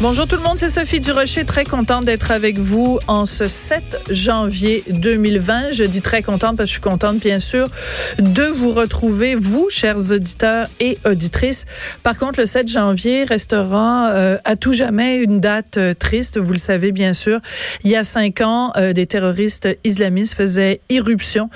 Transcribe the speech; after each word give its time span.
Bonjour 0.00 0.26
tout 0.26 0.36
le 0.36 0.42
monde, 0.42 0.58
c'est 0.58 0.68
Sophie 0.68 0.98
Durocher, 0.98 1.44
très 1.44 1.64
contente 1.64 2.04
d'être 2.04 2.32
avec 2.32 2.58
vous 2.58 2.98
en 3.06 3.26
ce 3.26 3.46
7 3.46 4.00
janvier 4.10 4.82
2020. 4.88 5.70
Je 5.70 5.84
dis 5.84 6.02
très 6.02 6.20
contente 6.20 6.56
parce 6.56 6.68
que 6.68 6.74
je 6.74 6.80
suis 6.80 6.80
contente 6.80 7.18
bien 7.18 7.38
sûr 7.38 7.68
de 8.18 8.42
vous 8.42 8.72
retrouver, 8.72 9.36
vous, 9.36 9.68
chers 9.70 10.10
auditeurs 10.10 10.66
et 10.80 10.98
auditrices. 11.06 11.64
Par 12.02 12.18
contre, 12.18 12.40
le 12.40 12.46
7 12.46 12.68
janvier 12.68 13.22
restera 13.22 14.10
euh, 14.10 14.36
à 14.44 14.56
tout 14.56 14.72
jamais 14.72 15.18
une 15.18 15.38
date 15.38 15.76
euh, 15.76 15.94
triste, 15.94 16.38
vous 16.38 16.52
le 16.52 16.58
savez 16.58 16.90
bien 16.90 17.14
sûr. 17.14 17.38
Il 17.84 17.90
y 17.90 17.96
a 17.96 18.02
cinq 18.02 18.40
ans, 18.40 18.72
euh, 18.76 18.92
des 18.92 19.06
terroristes 19.06 19.68
islamistes 19.84 20.34
faisaient 20.34 20.80
irruption 20.90 21.50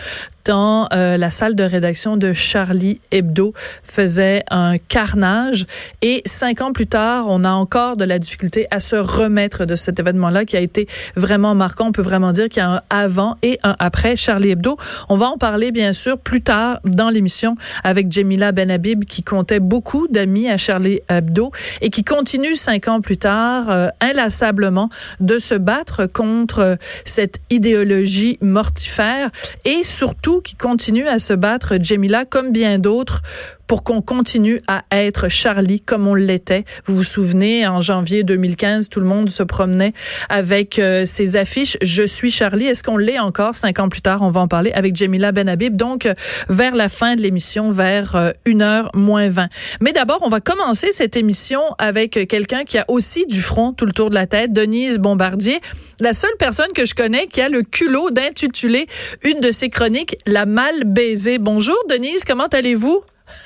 dans 0.48 0.88
euh, 0.94 1.18
la 1.18 1.30
salle 1.30 1.54
de 1.54 1.62
rédaction 1.62 2.16
de 2.16 2.32
Charlie 2.32 3.02
Hebdo 3.10 3.52
faisait 3.82 4.44
un 4.50 4.78
carnage 4.78 5.66
et 6.00 6.22
cinq 6.24 6.62
ans 6.62 6.72
plus 6.72 6.86
tard, 6.86 7.26
on 7.28 7.44
a 7.44 7.50
encore 7.50 7.98
de 7.98 8.04
la 8.04 8.18
difficulté 8.18 8.66
à 8.70 8.80
se 8.80 8.96
remettre 8.96 9.66
de 9.66 9.74
cet 9.74 10.00
événement-là 10.00 10.46
qui 10.46 10.56
a 10.56 10.60
été 10.60 10.88
vraiment 11.16 11.54
marquant. 11.54 11.88
On 11.88 11.92
peut 11.92 12.00
vraiment 12.00 12.32
dire 12.32 12.48
qu'il 12.48 12.62
y 12.62 12.64
a 12.64 12.70
un 12.70 12.80
avant 12.88 13.36
et 13.42 13.58
un 13.62 13.76
après 13.78 14.16
Charlie 14.16 14.52
Hebdo. 14.52 14.78
On 15.10 15.18
va 15.18 15.26
en 15.26 15.36
parler 15.36 15.70
bien 15.70 15.92
sûr 15.92 16.18
plus 16.18 16.40
tard 16.40 16.80
dans 16.82 17.10
l'émission 17.10 17.54
avec 17.84 18.10
Jemila 18.10 18.52
Benhabib 18.52 19.04
qui 19.04 19.22
comptait 19.22 19.60
beaucoup 19.60 20.08
d'amis 20.08 20.48
à 20.48 20.56
Charlie 20.56 21.00
Hebdo 21.10 21.52
et 21.82 21.90
qui 21.90 22.04
continue 22.04 22.54
cinq 22.54 22.88
ans 22.88 23.02
plus 23.02 23.18
tard 23.18 23.68
euh, 23.68 23.88
inlassablement 24.00 24.88
de 25.20 25.36
se 25.36 25.54
battre 25.54 26.06
contre 26.06 26.78
cette 27.04 27.40
idéologie 27.50 28.38
mortifère 28.40 29.28
et 29.66 29.82
surtout 29.82 30.37
qui 30.40 30.54
continue 30.56 31.06
à 31.06 31.18
se 31.18 31.32
battre, 31.32 31.74
Jemila, 31.80 32.24
comme 32.24 32.52
bien 32.52 32.78
d'autres, 32.78 33.22
pour 33.68 33.84
qu'on 33.84 34.02
continue 34.02 34.60
à 34.66 34.82
être 34.90 35.28
Charlie 35.28 35.80
comme 35.80 36.08
on 36.08 36.14
l'était. 36.14 36.64
Vous 36.86 36.96
vous 36.96 37.04
souvenez, 37.04 37.66
en 37.68 37.80
janvier 37.80 38.24
2015, 38.24 38.88
tout 38.88 38.98
le 38.98 39.06
monde 39.06 39.30
se 39.30 39.42
promenait 39.42 39.92
avec 40.28 40.78
euh, 40.78 41.04
ses 41.04 41.36
affiches 41.36 41.76
«Je 41.82 42.02
suis 42.02 42.30
Charlie». 42.30 42.66
Est-ce 42.66 42.82
qu'on 42.82 42.96
l'est 42.96 43.18
encore? 43.18 43.54
Cinq 43.54 43.78
ans 43.78 43.88
plus 43.88 44.00
tard? 44.00 44.22
On 44.22 44.30
va 44.30 44.40
en 44.40 44.48
parler 44.48 44.72
avec 44.72 44.96
Jamila 44.96 45.32
Benhabib. 45.32 45.76
Donc, 45.76 46.06
euh, 46.06 46.14
vers 46.48 46.74
la 46.74 46.88
fin 46.88 47.14
de 47.14 47.20
l'émission, 47.20 47.70
vers 47.70 48.16
euh, 48.16 48.30
une 48.46 48.62
heure 48.62 48.90
moins 48.94 49.28
20. 49.28 49.48
Mais 49.80 49.92
d'abord, 49.92 50.20
on 50.22 50.30
va 50.30 50.40
commencer 50.40 50.90
cette 50.90 51.16
émission 51.16 51.60
avec 51.78 52.26
quelqu'un 52.26 52.64
qui 52.64 52.78
a 52.78 52.86
aussi 52.88 53.26
du 53.26 53.42
front 53.42 53.74
tout 53.74 53.84
le 53.84 53.92
tour 53.92 54.08
de 54.08 54.14
la 54.14 54.26
tête, 54.26 54.52
Denise 54.52 54.98
Bombardier, 54.98 55.60
la 56.00 56.14
seule 56.14 56.36
personne 56.38 56.72
que 56.74 56.86
je 56.86 56.94
connais 56.94 57.26
qui 57.26 57.42
a 57.42 57.50
le 57.50 57.62
culot 57.62 58.10
d'intituler 58.10 58.86
une 59.24 59.40
de 59.40 59.52
ses 59.52 59.68
chroniques 59.68 60.16
«La 60.26 60.46
mal 60.46 60.84
baisée». 60.84 61.38
Bonjour 61.38 61.76
Denise, 61.90 62.24
comment 62.24 62.46
allez-vous? 62.46 63.02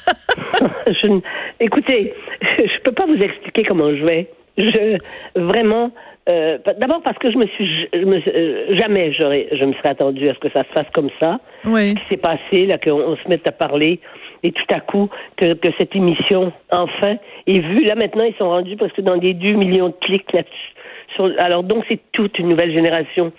je, 0.87 1.21
écoutez, 1.61 2.15
je 2.59 2.81
peux 2.83 2.93
pas 2.93 3.07
vous 3.07 3.21
expliquer 3.23 3.65
comment 3.65 3.95
je 3.95 4.05
vais. 4.05 4.29
Je 4.59 4.97
vraiment. 5.35 5.91
Euh, 6.29 6.59
D'abord 6.79 7.03
parce 7.03 7.19
que 7.19 7.33
je 7.33 7.37
me 7.37 7.47
suis 7.47 7.89
je 7.93 8.05
me, 8.05 8.17
euh, 8.29 8.77
jamais 8.79 9.13
j'aurais 9.13 9.49
je 9.51 9.65
me 9.65 9.73
serais 9.73 9.89
attendu 9.89 10.29
à 10.29 10.35
ce 10.35 10.39
que 10.39 10.51
ça 10.51 10.63
se 10.63 10.69
fasse 10.69 10.91
comme 10.93 11.11
ça. 11.19 11.41
Oui. 11.65 11.91
Ce 11.91 11.95
qui 11.95 12.09
s'est 12.11 12.17
passé 12.17 12.67
là, 12.67 12.79
qu'on 12.79 13.17
se 13.17 13.29
mette 13.29 13.47
à 13.49 13.53
parler 13.53 13.99
et 14.45 14.53
tout 14.53 14.65
à 14.71 14.81
coup 14.81 15.09
que, 15.37 15.55
que 15.55 15.69
cette 15.79 15.97
émission 15.97 16.53
enfin 16.71 17.17
est 17.47 17.59
vue. 17.59 17.85
Là 17.85 17.97
maintenant 17.97 18.25
ils 18.25 18.35
sont 18.35 18.49
rendus 18.49 18.77
parce 18.77 18.93
que 18.93 19.01
dans 19.01 19.17
des 19.17 19.35
2 19.35 19.55
millions 19.55 19.89
de 19.89 19.97
clics 20.01 20.33
là-dessus. 20.33 21.35
Alors 21.39 21.65
donc 21.65 21.85
c'est 21.89 22.01
toute 22.13 22.39
une 22.39 22.51
nouvelle 22.51 22.73
génération. 22.73 23.33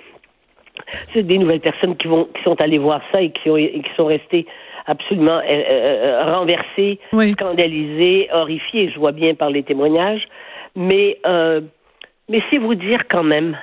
C'est 1.14 1.24
des 1.24 1.38
nouvelles 1.38 1.62
personnes 1.62 1.96
qui 1.96 2.08
vont 2.10 2.28
qui 2.36 2.44
sont 2.44 2.60
allées 2.60 2.80
voir 2.80 3.02
ça 3.14 3.22
et 3.22 3.30
qui 3.30 3.50
ont 3.50 3.56
et 3.56 3.82
qui 3.82 3.96
sont 3.96 4.06
restées 4.08 4.46
absolument 4.86 5.40
euh, 5.40 5.64
euh, 5.70 6.34
renversé, 6.36 7.00
Oui. 7.14 7.32
scandalisé, 7.32 8.28
horrifié, 8.34 8.90
je 8.94 9.00
vois 9.00 9.12
bien 9.12 9.34
par 9.36 9.50
les 9.50 9.64
témoignages. 9.64 10.28
Mais, 10.76 11.18
euh, 11.26 11.62
mais 12.30 12.42
c'est 12.52 12.60
vous 12.60 12.76
dire 12.76 13.08
quand 13.10 13.24
même, 13.24 13.58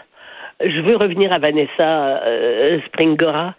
je 0.61 0.81
veux 0.81 0.97
revenir 0.97 1.33
à 1.33 1.39
Vanessa 1.39 2.23
euh, 2.25 2.81
Springora. 2.87 3.55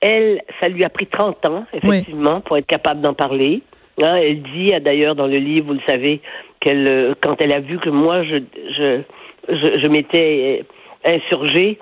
Elle, 0.00 0.42
ça 0.60 0.68
lui 0.68 0.84
a 0.84 0.88
pris 0.88 1.06
30 1.06 1.46
ans, 1.46 1.64
effectivement, 1.72 2.40
pour 2.40 2.56
être 2.56 2.66
capable 2.66 3.00
d'en 3.00 3.14
parler. 3.14 3.62
Hein, 4.00 4.14
elle 4.16 4.42
dit, 4.42 4.72
euh, 4.72 4.80
d'ailleurs, 4.80 5.16
dans 5.16 5.26
le 5.26 5.38
livre, 5.38 5.66
vous 5.68 5.72
le 5.74 5.80
savez, 5.88 6.20
qu'elle, 6.60 6.88
euh, 6.88 7.14
quand 7.20 7.40
elle 7.40 7.52
a 7.52 7.60
vu 7.60 7.78
que 7.78 7.90
moi, 7.90 8.22
je, 8.22 8.36
je, 8.76 9.00
je, 9.48 9.78
je 9.80 9.86
m'étais 9.88 10.64
euh, 11.04 11.16
insurgée, 11.16 11.78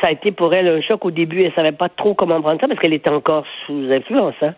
ça 0.00 0.08
a 0.08 0.12
été 0.12 0.32
pour 0.32 0.54
elle 0.54 0.68
un 0.68 0.80
choc 0.80 1.04
au 1.04 1.10
début. 1.10 1.42
Elle 1.42 1.52
savait 1.54 1.72
pas 1.72 1.88
trop 1.88 2.14
comment 2.14 2.40
prendre 2.40 2.60
ça 2.60 2.68
parce 2.68 2.80
qu'elle 2.80 2.94
était 2.94 3.10
encore 3.10 3.44
sous 3.66 3.90
influence, 3.90 4.34
hein? 4.42 4.54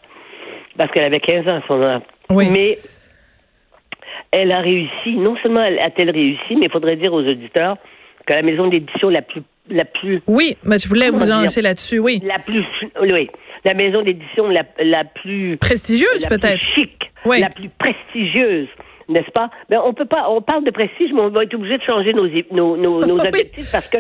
Parce 0.77 0.91
qu'elle 0.93 1.05
avait 1.05 1.21
15 1.21 1.49
ans 1.49 1.57
à 1.57 1.63
ce 1.67 1.73
moment-là. 1.73 2.03
Oui. 2.31 2.49
Mais 2.51 2.79
elle 4.31 4.53
a 4.53 4.61
réussi. 4.61 5.17
Non 5.17 5.37
seulement 5.43 5.63
elle 5.65 5.79
a-t-elle 5.81 6.11
réussi, 6.11 6.57
mais 6.57 6.67
il 6.67 6.71
faudrait 6.71 6.97
dire 6.97 7.13
aux 7.13 7.23
auditeurs 7.23 7.77
que 8.27 8.33
la 8.35 8.43
maison 8.43 8.69
d'édition 8.69 9.09
la 9.09 9.23
plus 9.23 9.43
la 9.69 9.85
plus 9.85 10.21
Oui, 10.27 10.57
mais 10.65 10.79
je 10.79 10.89
voulais 10.89 11.11
vous 11.11 11.29
lancer 11.29 11.63
là-dessus, 11.63 11.99
oui. 12.01 12.21
la 12.25 12.39
plus 12.41 12.65
oui, 13.01 13.29
la 13.65 13.75
maison 13.75 14.03
d'édition 14.03 14.49
la, 14.49 14.65
la 14.83 15.05
plus 15.05 15.57
Prestigieuse 15.59 16.27
peut-être. 16.29 16.61
chic, 16.75 17.11
Oui. 17.25 17.41
la 17.41 17.51
plus 17.51 17.69
prestigieuse, 17.79 18.67
n'est-ce 19.11 19.31
pas? 19.33 19.51
Ben, 19.69 19.81
on 19.85 19.93
peut 19.93 20.05
pas, 20.07 20.29
on 20.31 20.41
parle 20.41 20.65
de 20.65 20.71
prestige, 20.71 21.13
mais 21.13 21.21
on 21.21 21.29
va 21.29 21.45
être 21.45 21.55
obligé 21.55 21.79
de 21.79 21.83
changer 21.83 22.13
nos, 22.13 22.27
nos, 22.51 22.77
nos, 22.77 23.01
nos 23.07 23.19
Oui. 23.21 23.27
objectifs 23.27 23.71
parce 23.73 23.89
que 23.89 23.99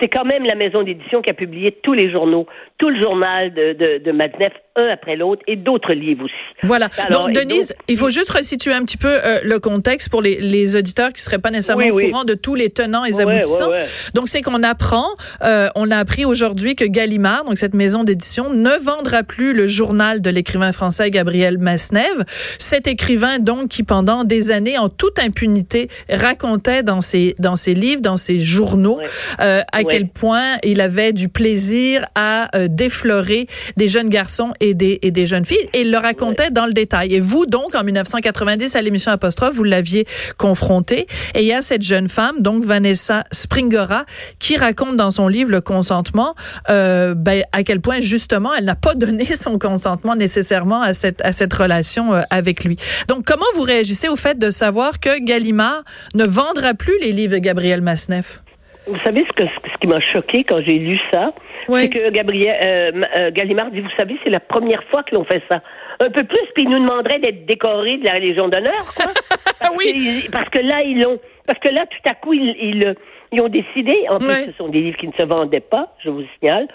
c'est 0.00 0.08
quand 0.08 0.24
même 0.24 0.44
la 0.44 0.54
maison 0.54 0.82
d'édition 0.82 1.20
qui 1.22 1.30
a 1.30 1.34
publié 1.34 1.72
tous 1.82 1.92
les 1.92 2.10
journaux, 2.10 2.46
tout 2.78 2.88
le 2.88 3.00
journal 3.00 3.52
de, 3.52 3.72
de, 3.72 3.98
de 3.98 4.12
Madnef, 4.12 4.52
un 4.76 4.88
après 4.88 5.16
l'autre, 5.16 5.42
et 5.46 5.56
d'autres 5.56 5.92
livres 5.92 6.24
aussi. 6.24 6.34
Voilà. 6.62 6.88
Alors, 7.06 7.26
donc, 7.26 7.34
Denise, 7.34 7.74
il 7.88 7.96
faut 7.96 8.10
juste 8.10 8.30
resituer 8.30 8.72
un 8.72 8.82
petit 8.84 8.96
peu 8.96 9.08
euh, 9.08 9.40
le 9.44 9.58
contexte 9.58 10.08
pour 10.08 10.22
les, 10.22 10.40
les 10.40 10.76
auditeurs 10.76 11.12
qui 11.12 11.20
seraient 11.20 11.38
pas 11.38 11.50
nécessairement 11.50 11.84
Oui, 11.92 12.06
au 12.06 12.10
courant 12.10 12.24
de 12.24 12.34
tous 12.34 12.54
les 12.54 12.70
tenants 12.70 13.04
et 13.04 13.12
Ouais, 13.14 13.20
aboutissants. 13.22 13.68
ouais, 13.68 13.76
ouais. 13.78 13.86
Donc, 14.14 14.28
c'est 14.28 14.40
qu'on 14.40 14.62
apprend, 14.62 15.06
euh, 15.44 15.68
on 15.74 15.90
a 15.90 15.96
appris 15.98 16.24
aujourd'hui 16.24 16.74
que 16.74 16.84
Gallimard, 16.84 17.44
donc 17.44 17.58
cette 17.58 17.74
maison 17.74 18.02
d'édition, 18.04 18.50
ne 18.50 18.70
vendra 18.82 19.22
plus 19.22 19.52
le 19.52 19.66
journal 19.68 20.22
de 20.22 20.30
l'écrivain 20.30 20.72
français 20.72 21.10
Gabriel 21.10 21.58
Masnev. 21.58 22.24
Cet 22.58 22.86
écrivain, 22.86 23.38
donc, 23.38 23.68
qui 23.68 23.82
pendant 23.82 24.24
des 24.24 24.50
années, 24.52 24.78
en 24.78 24.88
toute 24.88 25.18
impunité, 25.18 25.88
racontait 26.08 26.82
dans 26.82 27.00
ses, 27.00 27.34
dans 27.38 27.56
ses 27.56 27.74
livres, 27.74 28.00
dans 28.00 28.16
ses 28.16 28.38
journaux, 28.40 29.00
euh, 29.40 29.60
à 29.72 29.84
quel 29.84 30.08
point 30.08 30.56
il 30.64 30.80
avait 30.80 31.12
du 31.12 31.28
plaisir 31.28 32.06
à 32.14 32.56
euh, 32.56 32.68
déflorer 32.70 33.46
des 33.76 33.88
jeunes 33.88 34.08
garçons 34.08 34.52
et 34.62 34.74
des, 34.74 35.00
et 35.02 35.10
des 35.10 35.26
jeunes 35.26 35.44
filles. 35.44 35.68
Et 35.74 35.82
il 35.82 35.90
le 35.90 35.98
racontait 35.98 36.50
dans 36.50 36.66
le 36.66 36.72
détail. 36.72 37.14
Et 37.14 37.20
vous, 37.20 37.44
donc, 37.46 37.74
en 37.74 37.82
1990, 37.82 38.76
à 38.76 38.80
l'émission 38.80 39.12
Apostrophe, 39.12 39.54
vous 39.54 39.64
l'aviez 39.64 40.06
confronté. 40.38 41.06
Et 41.34 41.40
il 41.42 41.46
y 41.46 41.52
a 41.52 41.60
cette 41.60 41.82
jeune 41.82 42.08
femme, 42.08 42.36
donc 42.40 42.64
Vanessa 42.64 43.24
Springora, 43.32 44.06
qui 44.38 44.56
raconte 44.56 44.96
dans 44.96 45.10
son 45.10 45.26
livre 45.26 45.50
Le 45.50 45.60
consentement, 45.60 46.34
euh, 46.70 47.14
ben, 47.14 47.42
à 47.52 47.64
quel 47.64 47.80
point, 47.80 48.00
justement, 48.00 48.54
elle 48.54 48.64
n'a 48.64 48.76
pas 48.76 48.94
donné 48.94 49.24
son 49.34 49.58
consentement 49.58 50.14
nécessairement 50.14 50.80
à 50.80 50.94
cette, 50.94 51.20
à 51.22 51.32
cette 51.32 51.52
relation 51.52 52.14
euh, 52.14 52.22
avec 52.30 52.64
lui. 52.64 52.76
Donc, 53.08 53.24
comment 53.26 53.44
vous 53.56 53.62
réagissez 53.62 54.08
au 54.08 54.16
fait 54.16 54.38
de 54.38 54.50
savoir 54.50 55.00
que 55.00 55.18
Gallimard 55.22 55.82
ne 56.14 56.24
vendra 56.24 56.74
plus 56.74 56.98
les 57.00 57.10
livres 57.10 57.34
de 57.34 57.38
Gabriel 57.38 57.80
Masneff? 57.80 58.42
Vous 58.86 58.98
savez 58.98 59.24
ce, 59.28 59.32
que, 59.32 59.44
ce 59.46 59.78
qui 59.80 59.86
m'a 59.86 60.00
choqué 60.00 60.42
quand 60.44 60.60
j'ai 60.60 60.78
lu 60.78 60.98
ça, 61.12 61.32
Oui. 61.68 61.82
c'est 61.82 61.88
que 61.90 62.10
Gabriel 62.10 62.56
euh, 62.62 63.02
euh, 63.16 63.30
Gallimard 63.30 63.70
dit, 63.70 63.80
vous 63.80 63.90
savez, 63.96 64.16
c'est 64.24 64.30
la 64.30 64.40
première 64.40 64.82
fois 64.84 65.02
que 65.04 65.14
l'on 65.14 65.24
fait 65.24 65.42
ça. 65.50 65.62
Un 66.00 66.10
peu 66.10 66.24
plus, 66.24 66.40
puis 66.54 66.64
il 66.64 66.68
nous 66.70 66.80
demanderait 66.80 67.20
d'être 67.20 67.46
décoré 67.46 67.98
de 67.98 68.06
la 68.08 68.18
Légion 68.18 68.48
d'honneur, 68.48 68.84
quoi. 68.96 69.06
Parce 69.60 69.76
Oui. 69.76 69.92
que 69.92 69.96
ils- 70.26 70.30
parce 70.30 70.48
que 70.48 70.58
là, 70.60 70.82
ils 70.82 71.00
l'ont. 71.00 71.20
Parce 71.46 71.58
que 71.60 71.68
là, 71.68 71.86
tout 71.86 72.10
à 72.10 72.14
coup, 72.14 72.32
ils, 72.32 72.56
ils, 72.60 72.94
ils 73.30 73.40
ont 73.40 73.48
décidé. 73.48 73.94
En 74.08 74.18
plus, 74.18 74.26
Ouais. 74.26 74.44
ce 74.46 74.52
sont 74.52 74.68
des 74.68 74.80
livres 74.80 74.96
qui 74.96 75.06
ne 75.06 75.12
se 75.12 75.24
vendaient 75.24 75.60
pas, 75.60 75.94
je 76.04 76.10
vous 76.10 76.24
signale. 76.40 76.66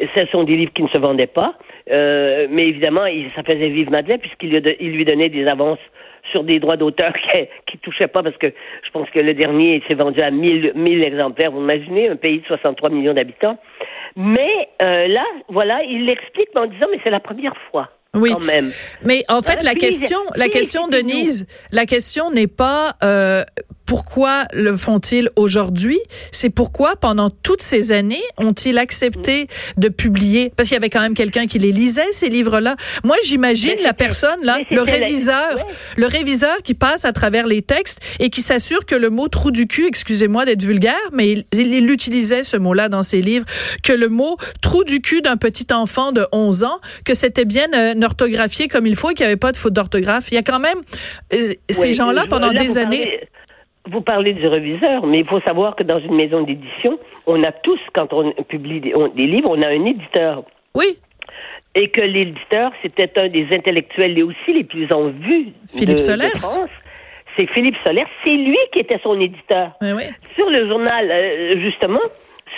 Ce 0.00 0.26
sont 0.32 0.42
des 0.44 0.56
livres 0.56 0.72
qui 0.72 0.82
ne 0.82 0.88
se 0.88 0.98
vendaient 0.98 1.26
pas, 1.28 1.54
euh, 1.92 2.46
mais 2.50 2.66
évidemment, 2.68 3.06
il, 3.06 3.30
ça 3.32 3.42
faisait 3.42 3.68
vivre 3.68 3.90
Madeleine 3.90 4.18
puisqu'il 4.18 4.50
lui 4.50 5.04
donnait 5.04 5.28
des 5.28 5.46
avances 5.46 5.78
sur 6.30 6.44
des 6.44 6.60
droits 6.60 6.76
d'auteur 6.76 7.12
qui, 7.32 7.38
qui 7.66 7.78
touchaient 7.78 8.08
pas 8.08 8.22
parce 8.22 8.36
que 8.36 8.48
je 8.84 8.90
pense 8.90 9.08
que 9.10 9.18
le 9.18 9.34
dernier 9.34 9.82
s'est 9.88 9.94
vendu 9.94 10.20
à 10.20 10.30
1000, 10.30 10.72
1000 10.74 11.02
exemplaires. 11.02 11.50
Vous 11.50 11.60
imaginez 11.60 12.08
un 12.08 12.16
pays 12.16 12.40
de 12.40 12.46
63 12.46 12.90
millions 12.90 13.14
d'habitants. 13.14 13.58
Mais 14.16 14.68
euh, 14.82 15.06
là, 15.08 15.24
voilà, 15.48 15.82
il 15.84 16.06
l'explique 16.06 16.48
en 16.58 16.66
disant 16.66 16.86
mais 16.90 16.98
c'est 17.04 17.10
la 17.10 17.20
première 17.20 17.54
fois. 17.70 17.90
Oui. 18.14 18.30
Quand 18.32 18.44
même. 18.44 18.70
Mais 19.04 19.22
en 19.28 19.42
fait, 19.42 19.58
Hein, 19.60 19.64
la 19.64 19.72
puis, 19.72 19.80
question, 19.80 20.18
la 20.34 20.48
question, 20.48 20.88
Denise, 20.88 21.46
la 21.72 21.84
question 21.84 22.30
n'est 22.30 22.46
pas 22.46 22.96
euh, 23.02 23.44
pourquoi 23.88 24.44
le 24.52 24.76
font-ils 24.76 25.30
aujourd'hui? 25.34 25.98
C'est 26.30 26.50
pourquoi 26.50 26.94
pendant 26.96 27.30
toutes 27.30 27.62
ces 27.62 27.90
années 27.90 28.22
ont-ils 28.36 28.76
accepté 28.76 29.48
de 29.78 29.88
publier? 29.88 30.52
Parce 30.54 30.68
qu'il 30.68 30.76
y 30.76 30.76
avait 30.76 30.90
quand 30.90 31.00
même 31.00 31.14
quelqu'un 31.14 31.46
qui 31.46 31.58
les 31.58 31.72
lisait, 31.72 32.12
ces 32.12 32.28
livres-là. 32.28 32.76
Moi, 33.02 33.16
j'imagine 33.24 33.76
la 33.82 33.94
personne, 33.94 34.40
là, 34.42 34.58
le 34.70 34.82
réviseur, 34.82 35.56
le 35.96 36.06
réviseur 36.06 36.58
qui 36.62 36.74
passe 36.74 37.06
à 37.06 37.14
travers 37.14 37.46
les 37.46 37.62
textes 37.62 38.00
et 38.20 38.28
qui 38.28 38.42
s'assure 38.42 38.84
que 38.84 38.94
le 38.94 39.08
mot 39.08 39.28
trou 39.28 39.50
du 39.50 39.66
cul, 39.66 39.86
excusez-moi 39.86 40.44
d'être 40.44 40.62
vulgaire, 40.62 40.94
mais 41.12 41.32
il, 41.32 41.44
il 41.52 41.90
utilisait 41.90 42.42
ce 42.42 42.58
mot-là 42.58 42.90
dans 42.90 43.02
ses 43.02 43.22
livres, 43.22 43.46
que 43.82 43.94
le 43.94 44.10
mot 44.10 44.36
trou 44.60 44.84
du 44.84 45.00
cul 45.00 45.22
d'un 45.22 45.38
petit 45.38 45.72
enfant 45.72 46.12
de 46.12 46.26
11 46.32 46.64
ans, 46.64 46.78
que 47.06 47.14
c'était 47.14 47.46
bien 47.46 47.68
euh, 47.74 47.94
orthographié 48.02 48.68
comme 48.68 48.86
il 48.86 48.96
faut 48.96 49.12
et 49.12 49.14
qu'il 49.14 49.24
n'y 49.24 49.32
avait 49.32 49.36
pas 49.36 49.52
de 49.52 49.56
faute 49.56 49.72
d'orthographe. 49.72 50.30
Il 50.30 50.34
y 50.34 50.38
a 50.38 50.42
quand 50.42 50.60
même 50.60 50.78
euh, 51.32 51.54
ces 51.70 51.94
gens-là 51.94 52.26
pendant 52.28 52.52
des 52.52 52.76
années. 52.76 53.20
Vous 53.90 54.00
parlez 54.00 54.32
du 54.32 54.46
reviseur, 54.46 55.06
mais 55.06 55.20
il 55.20 55.26
faut 55.26 55.40
savoir 55.40 55.76
que 55.76 55.82
dans 55.82 55.98
une 55.98 56.14
maison 56.14 56.42
d'édition, 56.42 56.98
on 57.26 57.42
a 57.42 57.52
tous, 57.52 57.80
quand 57.94 58.12
on 58.12 58.32
publie 58.44 58.80
des, 58.80 58.92
livres, 59.26 59.50
on 59.50 59.62
a 59.62 59.68
un 59.68 59.84
éditeur. 59.84 60.44
Oui. 60.74 60.98
Et 61.74 61.88
que 61.88 62.00
l'éditeur, 62.00 62.72
c'était 62.82 63.18
un 63.18 63.28
des 63.28 63.46
intellectuels 63.52 64.18
et 64.18 64.22
aussi 64.22 64.52
les 64.52 64.64
plus 64.64 64.90
en 64.92 65.08
vue 65.08 65.52
Philippe 65.68 65.96
de, 65.96 66.38
France. 66.38 66.68
C'est 67.36 67.46
Philippe 67.50 67.76
Solers. 67.84 68.06
C'est 68.24 68.34
lui 68.34 68.58
qui 68.72 68.80
était 68.80 68.98
son 69.02 69.18
éditeur. 69.20 69.72
oui. 69.82 70.04
Sur 70.34 70.50
le 70.50 70.66
journal, 70.66 71.10
euh, 71.10 71.52
justement, 71.60 72.00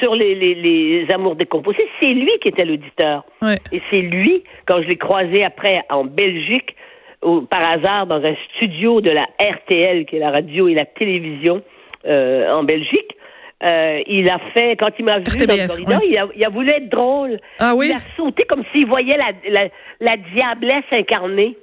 sur 0.00 0.14
les, 0.14 0.34
les, 0.34 0.54
les 0.54 1.06
amours 1.12 1.36
décomposés, 1.36 1.86
c'est 2.00 2.08
lui 2.08 2.30
qui 2.40 2.48
était 2.48 2.64
l'auditeur. 2.64 3.24
Et 3.72 3.82
c'est 3.90 4.00
lui, 4.00 4.42
quand 4.66 4.80
je 4.82 4.88
l'ai 4.88 4.96
croisé 4.96 5.44
après 5.44 5.82
en 5.90 6.04
Belgique, 6.04 6.74
par 7.20 7.68
hasard 7.68 8.06
dans 8.06 8.22
un 8.24 8.34
studio 8.54 9.00
de 9.00 9.10
la 9.10 9.26
RTL, 9.40 10.06
qui 10.06 10.16
est 10.16 10.20
la 10.20 10.30
radio 10.30 10.68
et 10.68 10.74
la 10.74 10.86
télévision 10.86 11.62
euh, 12.06 12.50
en 12.50 12.64
Belgique, 12.64 13.16
euh, 13.62 14.00
il 14.06 14.30
a 14.30 14.38
fait, 14.54 14.76
quand 14.76 14.88
il 14.98 15.04
m'a 15.04 15.18
vu 15.18 15.24
dans 15.24 15.54
le 15.54 15.66
corridor, 15.68 16.00
il, 16.02 16.18
a, 16.18 16.26
il, 16.34 16.44
a, 16.44 16.48
voulu 16.48 16.70
être 16.70 16.88
drôle. 16.88 17.38
Ah 17.58 17.74
oui? 17.74 17.88
Il 17.90 17.92
a 17.92 18.00
sauté 18.16 18.44
comme 18.44 18.64
s'il 18.72 18.86
voyait 18.86 19.18
la, 19.18 19.32
la, 19.50 19.68
la 20.00 20.16
diablesse 20.34 20.84
incarnée. 20.92 21.58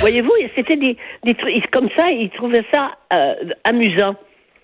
Voyez-vous, 0.00 0.32
c'était 0.56 0.76
des, 0.76 0.96
des 1.24 1.34
trucs 1.34 1.70
comme 1.70 1.90
ça, 1.96 2.10
il 2.10 2.30
trouvait 2.30 2.64
ça 2.72 2.92
euh, 3.14 3.34
amusant. 3.64 4.16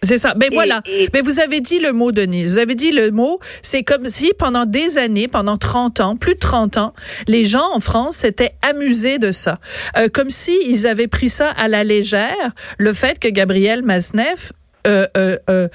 C'est 0.02 0.18
ça. 0.18 0.34
Ben 0.34 0.48
voilà. 0.52 0.82
Mais 1.12 1.20
vous 1.20 1.40
avez 1.40 1.60
dit 1.60 1.80
le 1.80 1.92
mot, 1.92 2.12
Denise. 2.12 2.52
Vous 2.52 2.58
avez 2.58 2.74
dit 2.74 2.92
le 2.92 3.10
mot. 3.10 3.40
C'est 3.62 3.82
comme 3.82 4.08
si 4.08 4.32
pendant 4.38 4.64
des 4.64 4.96
années, 4.98 5.28
pendant 5.28 5.56
30 5.56 6.00
ans, 6.00 6.16
plus 6.16 6.34
de 6.34 6.38
30 6.38 6.76
ans, 6.76 6.94
les 7.26 7.44
gens 7.44 7.68
en 7.74 7.80
France 7.80 8.16
s'étaient 8.16 8.52
amusés 8.62 9.18
de 9.18 9.32
ça. 9.32 9.58
Euh, 9.96 10.08
comme 10.12 10.30
si 10.30 10.56
ils 10.66 10.86
avaient 10.86 11.08
pris 11.08 11.28
ça 11.28 11.50
à 11.50 11.68
la 11.68 11.84
légère, 11.84 12.52
le 12.78 12.92
fait 12.92 13.18
que 13.18 13.28
Gabriel 13.28 13.82
Masneff 13.82 14.52
euh, 14.88 15.06
euh, 15.16 15.36
euh, 15.50 15.68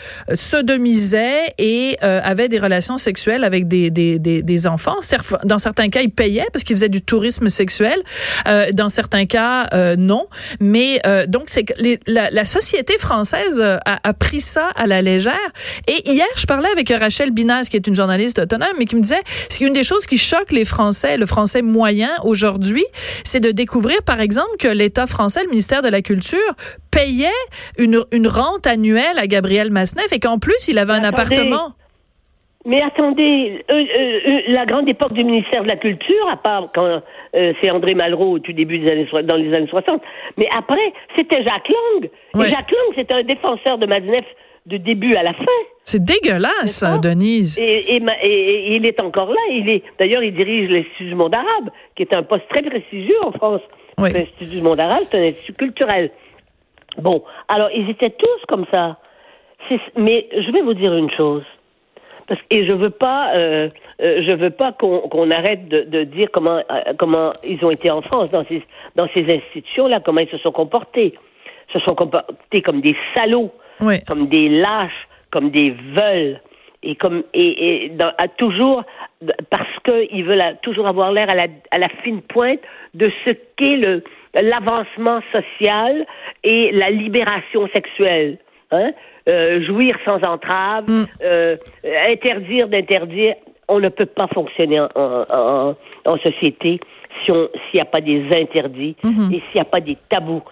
et 1.57 1.97
euh, 2.03 2.19
avait 2.23 2.49
des 2.49 2.59
relations 2.59 2.97
sexuelles 2.97 3.43
avec 3.43 3.67
des, 3.67 3.89
des, 3.89 4.19
des, 4.19 4.67
enfants. 4.67 4.95
Dans 5.43 5.59
certains 5.59 5.89
cas, 5.89 6.01
il 6.01 6.11
payait 6.11 6.47
parce 6.51 6.63
qu'il 6.63 6.75
faisait 6.75 6.89
du 6.89 7.01
tourisme 7.01 7.49
sexuel. 7.49 8.01
Euh, 8.47 8.71
dans 8.71 8.89
certains 8.89 9.25
cas, 9.25 9.69
non. 9.97 10.25
Mais 10.59 11.01
donc, 11.27 11.45
c'est 11.47 11.65
la, 12.07 12.29
la, 12.31 12.45
société 12.45 12.97
française 12.97 13.61
a, 13.61 14.13
pris 14.13 14.41
ça 14.41 14.69
à 14.75 14.87
la 14.87 15.01
légère. 15.01 15.33
Et 15.87 16.09
hier, 16.09 16.27
je 16.35 16.45
parlais 16.45 16.69
avec 16.69 16.89
Rachel 16.89 17.31
Binaz, 17.31 17.69
qui 17.69 17.77
est 17.77 17.87
une 17.87 17.95
journaliste 17.95 18.39
autonome, 18.39 18.67
mais 18.77 18.85
qui 18.85 18.95
me 18.95 19.01
disait, 19.01 19.21
c'est 19.49 19.65
une 19.65 19.73
des 19.73 19.83
choses 19.83 20.05
qui 20.05 20.17
choque 20.17 20.51
les 20.51 20.65
Français, 20.65 21.17
le 21.17 21.25
Français 21.25 21.61
moyen 21.61 22.11
aujourd'hui, 22.23 22.85
c'est 23.23 23.39
de 23.39 23.51
découvrir, 23.51 24.01
par 24.03 24.21
exemple, 24.21 24.55
que 24.59 24.67
l'État 24.67 25.07
français, 25.07 25.41
le 25.43 25.49
ministère 25.49 25.81
de 25.81 25.89
la 25.89 26.01
Culture, 26.01 26.39
payait 26.91 27.29
une, 27.77 28.03
une 28.11 28.27
rente 28.27 28.67
annuelle 28.67 29.02
à 29.17 29.27
Gabriel 29.27 29.71
Masneff 29.71 30.11
et 30.11 30.19
qu'en 30.19 30.39
plus, 30.39 30.67
il 30.67 30.77
avait 30.77 30.93
un 30.93 31.03
appartement. 31.03 31.73
Mais 32.65 32.81
attendez, 32.81 33.61
euh, 33.71 33.75
euh, 33.75 34.19
euh, 34.29 34.39
la 34.47 34.65
grande 34.65 34.89
époque 34.89 35.11
du 35.13 35.25
ministère 35.25 35.63
de 35.63 35.67
la 35.67 35.75
Culture, 35.75 36.29
à 36.31 36.37
part 36.37 36.67
quand 36.73 37.01
c'est 37.33 37.71
André 37.71 37.93
Malraux 37.93 38.33
au 38.33 38.39
tout 38.39 38.53
début 38.53 38.79
des 38.79 38.91
années 38.91 39.07
dans 39.23 39.35
les 39.35 39.53
années 39.53 39.67
60, 39.67 40.01
mais 40.37 40.47
après, 40.55 40.93
c'était 41.17 41.43
Jacques 41.43 41.67
Lang. 41.67 42.09
Et 42.45 42.49
Jacques 42.49 42.71
Lang, 42.71 42.93
c'était 42.95 43.15
un 43.15 43.23
défenseur 43.23 43.77
de 43.79 43.87
Masneff 43.87 44.25
de 44.65 44.77
début 44.77 45.15
à 45.15 45.23
la 45.23 45.33
fin. 45.33 45.43
C'est 45.83 46.01
dégueulasse, 46.01 46.85
Denise. 47.01 47.59
Et, 47.59 47.97
et, 47.97 48.75
il 48.75 48.85
est 48.85 49.01
encore 49.01 49.29
là. 49.29 49.41
Il 49.51 49.67
est, 49.69 49.83
d'ailleurs, 49.99 50.23
il 50.23 50.33
dirige 50.33 50.69
l'Institut 50.69 51.05
du 51.05 51.15
monde 51.15 51.35
arabe, 51.35 51.69
qui 51.95 52.03
est 52.03 52.15
un 52.15 52.23
poste 52.23 52.47
très 52.49 52.61
prestigieux 52.61 53.17
en 53.23 53.31
France. 53.33 53.61
L'Institut 53.97 54.45
du 54.45 54.61
monde 54.61 54.79
arabe, 54.79 55.03
c'est 55.11 55.17
un 55.17 55.29
institut 55.29 55.53
culturel. 55.53 56.11
Bon, 56.97 57.23
alors 57.47 57.69
ils 57.73 57.89
étaient 57.89 58.11
tous 58.11 58.45
comme 58.47 58.65
ça. 58.71 58.97
Mais 59.95 60.27
je 60.35 60.51
vais 60.51 60.61
vous 60.61 60.73
dire 60.73 60.93
une 60.93 61.09
chose. 61.11 61.43
Parce, 62.27 62.39
et 62.49 62.65
je 62.65 62.71
veux 62.71 62.89
pas, 62.89 63.33
euh, 63.35 63.69
euh, 64.01 64.23
je 64.25 64.31
veux 64.31 64.49
pas 64.49 64.71
qu'on 64.71 65.31
arrête 65.31 65.67
de, 65.67 65.81
de, 65.81 66.03
dire 66.03 66.29
comment 66.31 66.61
euh, 66.71 66.93
comment 66.97 67.33
ils 67.43 67.63
ont 67.65 67.71
été 67.71 67.91
en 67.91 68.01
France 68.01 68.29
dans 68.31 68.45
ces 68.45 68.63
dans 68.95 69.07
ces 69.13 69.25
institutions 69.25 69.87
là, 69.87 69.99
comment 69.99 70.21
ils 70.21 70.29
se 70.29 70.37
sont 70.37 70.51
comportés. 70.51 71.13
Ils 71.69 71.79
se 71.79 71.85
sont 71.85 71.95
comportés 71.95 72.61
comme 72.61 72.81
des 72.81 72.95
salauds, 73.15 73.51
comme 74.07 74.27
des 74.27 74.47
lâches, 74.49 75.07
comme 75.31 75.49
des 75.49 75.71
veules 75.71 76.39
et 76.83 76.95
comme 76.95 77.23
et, 77.33 77.85
et 77.85 77.89
dans, 77.89 78.11
à 78.17 78.27
toujours 78.27 78.83
parce 79.49 79.69
qu'ils 79.85 80.25
veulent 80.25 80.57
toujours 80.61 80.87
avoir 80.89 81.11
l'air 81.11 81.29
à 81.29 81.35
la, 81.35 81.47
à 81.71 81.79
la 81.79 81.87
fine 82.03 82.21
pointe 82.21 82.59
de 82.93 83.09
ce 83.25 83.33
qu'est 83.55 83.77
le 83.77 84.03
l'avancement 84.41 85.21
social 85.31 86.05
et 86.43 86.71
la 86.71 86.89
libération 86.89 87.67
sexuelle. 87.73 88.37
Hein? 88.71 88.91
Euh, 89.29 89.63
jouir 89.65 89.95
sans 90.03 90.19
entrave, 90.27 90.89
mm. 90.89 91.05
euh, 91.23 91.55
interdire 92.09 92.67
d'interdire. 92.67 93.35
On 93.69 93.79
ne 93.79 93.89
peut 93.89 94.07
pas 94.07 94.27
fonctionner 94.27 94.79
en, 94.79 94.89
en, 94.95 95.75
en 96.05 96.17
société 96.17 96.79
si 97.23 97.31
on 97.31 97.47
s'il 97.53 97.75
n'y 97.75 97.81
a 97.81 97.85
pas 97.85 98.01
des 98.01 98.25
interdits 98.35 98.95
mm-hmm. 99.03 99.33
et 99.33 99.39
s'il 99.39 99.55
n'y 99.55 99.61
a 99.61 99.65
pas 99.65 99.79
des 99.79 99.97
tabous. 100.09 100.43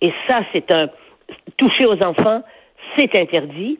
Et 0.00 0.12
ça, 0.28 0.40
c'est 0.52 0.72
un 0.72 0.88
toucher 1.56 1.86
aux 1.86 2.02
enfants, 2.04 2.42
c'est 2.96 3.14
interdit. 3.16 3.78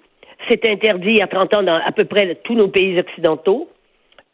C'est 0.48 0.66
interdit 0.66 1.10
il 1.10 1.18
y 1.18 1.22
a 1.22 1.26
30 1.26 1.54
ans 1.54 1.62
dans 1.62 1.80
à 1.84 1.92
peu 1.92 2.04
près 2.04 2.36
tous 2.36 2.54
nos 2.54 2.68
pays 2.68 2.98
occidentaux. 2.98 3.68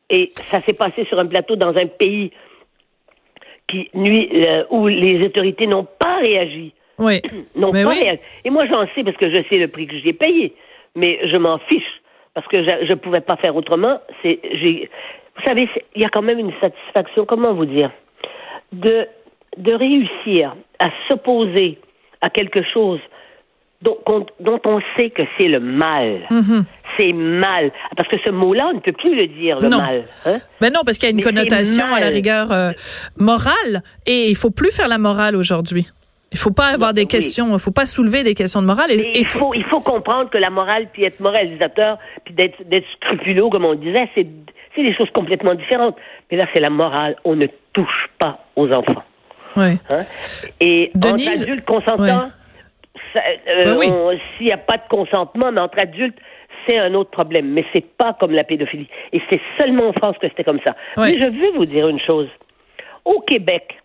Et 0.08 0.32
ça 0.44 0.60
s'est 0.60 0.74
passé 0.74 1.04
sur 1.04 1.18
un 1.18 1.26
plateau 1.26 1.56
dans 1.56 1.76
un 1.76 1.86
pays 1.86 2.30
qui 3.68 3.90
nuit, 3.94 4.30
euh, 4.32 4.64
où 4.70 4.86
les 4.86 5.24
autorités 5.24 5.66
n'ont 5.66 5.86
pas 5.98 6.18
réagi. 6.18 6.72
Oui. 6.98 7.20
n'ont 7.56 7.72
pas 7.72 7.88
réagi. 7.88 8.20
Et 8.44 8.50
moi, 8.50 8.66
j'en 8.66 8.86
sais 8.94 9.02
parce 9.02 9.16
que 9.16 9.28
je 9.28 9.42
sais 9.50 9.58
le 9.58 9.68
prix 9.68 9.86
que 9.86 9.98
j'ai 9.98 10.12
payé. 10.12 10.54
Mais 10.94 11.18
je 11.28 11.36
m'en 11.36 11.58
fiche 11.58 12.00
parce 12.34 12.46
que 12.48 12.62
je 12.62 12.90
ne 12.90 12.94
pouvais 12.94 13.20
pas 13.20 13.36
faire 13.36 13.56
autrement. 13.56 14.00
C'est, 14.22 14.38
j'ai, 14.52 14.88
vous 15.36 15.44
savez, 15.44 15.68
il 15.94 16.02
y 16.02 16.04
a 16.04 16.08
quand 16.08 16.22
même 16.22 16.38
une 16.38 16.52
satisfaction, 16.60 17.26
comment 17.26 17.54
vous 17.54 17.66
dire, 17.66 17.90
de, 18.72 19.06
de 19.56 19.74
réussir 19.74 20.54
à 20.78 20.90
s'opposer 21.08 21.78
à 22.20 22.30
quelque 22.30 22.62
chose 22.62 23.00
dont, 23.86 24.26
dont 24.40 24.60
on 24.64 24.80
sait 24.96 25.10
que 25.10 25.22
c'est 25.38 25.48
le 25.48 25.60
mal. 25.60 26.26
Mm-hmm 26.30 26.64
c'est 26.98 27.12
mal. 27.12 27.72
Parce 27.96 28.08
que 28.08 28.16
ce 28.24 28.30
mot-là, 28.30 28.68
on 28.70 28.74
ne 28.74 28.80
peut 28.80 28.92
plus 28.92 29.14
le 29.14 29.26
dire, 29.26 29.60
le 29.60 29.68
mal. 29.68 30.04
Hein? 30.24 30.38
Mais 30.60 30.70
non, 30.70 30.80
parce 30.84 30.98
qu'il 30.98 31.08
y 31.08 31.12
a 31.12 31.14
une 31.14 31.22
connotation 31.22 31.84
à 31.94 32.00
la 32.00 32.08
rigueur 32.08 32.50
euh, 32.52 32.70
morale 33.18 33.82
et 34.06 34.30
il 34.30 34.36
faut 34.36 34.50
plus 34.50 34.74
faire 34.74 34.88
la 34.88 34.96
morale 34.98 35.36
aujourd'hui. 35.36 35.86
Il 36.32 36.38
faut 36.38 36.52
pas 36.52 36.68
avoir 36.68 36.92
des 36.92 37.06
questions, 37.06 37.52
il 37.52 37.60
faut 37.60 37.70
pas 37.70 37.86
soulever 37.86 38.22
des 38.22 38.34
questions 38.34 38.60
de 38.60 38.66
morale. 38.66 38.90
Et, 38.90 39.20
il, 39.20 39.28
faut, 39.28 39.54
il 39.54 39.64
faut 39.64 39.80
comprendre 39.80 40.28
que 40.28 40.38
la 40.38 40.50
morale, 40.50 40.86
puis 40.92 41.04
être 41.04 41.20
moralisateur, 41.20 41.98
puis 42.24 42.34
d'être 42.34 42.86
scrupuleux, 42.96 43.48
comme 43.50 43.64
on 43.64 43.74
disait, 43.74 44.08
c'est 44.14 44.26
des 44.82 44.94
choses 44.94 45.10
complètement 45.14 45.54
différentes. 45.54 45.96
Mais 46.30 46.36
là, 46.36 46.46
c'est 46.52 46.60
la 46.60 46.70
morale. 46.70 47.16
On 47.24 47.36
ne 47.36 47.46
touche 47.72 48.10
pas 48.18 48.40
aux 48.56 48.70
enfants. 48.70 49.02
Oui. 49.56 49.78
Hein? 49.88 50.04
Et 50.60 50.90
Denise, 50.94 51.28
entre 51.28 51.42
adultes 51.42 51.64
consentants, 51.64 52.30
euh, 53.16 53.78
ben 53.78 54.18
s'il 54.36 54.46
n'y 54.46 54.52
a 54.52 54.58
pas 54.58 54.76
de 54.76 54.88
consentement, 54.88 55.52
mais 55.52 55.60
entre 55.60 55.80
adultes, 55.80 56.18
c'est 56.66 56.78
un 56.78 56.94
autre 56.94 57.10
problème, 57.10 57.52
mais 57.52 57.64
c'est 57.72 57.86
pas 57.96 58.14
comme 58.14 58.32
la 58.32 58.44
pédophilie. 58.44 58.88
Et 59.12 59.20
c'est 59.30 59.40
seulement 59.58 59.88
en 59.88 59.92
France 59.92 60.16
que 60.20 60.28
c'était 60.28 60.44
comme 60.44 60.60
ça. 60.66 60.74
Mais 60.96 61.18
je 61.18 61.26
veux 61.26 61.52
vous 61.52 61.66
dire 61.66 61.88
une 61.88 62.00
chose. 62.00 62.28
Au 63.04 63.20
Québec, 63.20 63.80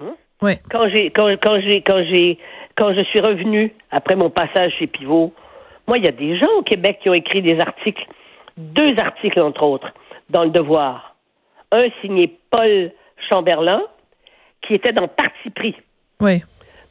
hein, 0.00 0.14
quand 0.70 0.88
j'ai 0.88 1.10
quand, 1.10 1.28
quand 1.42 1.60
j'ai 1.60 1.80
quand 1.82 2.04
j'ai 2.04 2.38
quand 2.76 2.94
je 2.94 3.02
suis 3.02 3.20
revenu 3.20 3.72
après 3.90 4.14
mon 4.14 4.30
passage 4.30 4.72
chez 4.78 4.86
Pivot, 4.86 5.32
moi 5.86 5.98
il 5.98 6.04
y 6.04 6.08
a 6.08 6.12
des 6.12 6.36
gens 6.36 6.50
au 6.58 6.62
Québec 6.62 6.98
qui 7.02 7.08
ont 7.08 7.14
écrit 7.14 7.42
des 7.42 7.58
articles, 7.60 8.06
deux 8.56 8.94
articles 8.98 9.40
entre 9.40 9.62
autres, 9.62 9.92
dans 10.28 10.44
le 10.44 10.50
Devoir. 10.50 11.16
Un 11.70 11.88
signé 12.02 12.36
Paul 12.50 12.90
Chamberlain, 13.30 13.82
qui 14.60 14.74
était 14.74 14.92
dans 14.92 15.08
Parti 15.08 15.50
pris. 15.50 15.76
Oui. 16.20 16.42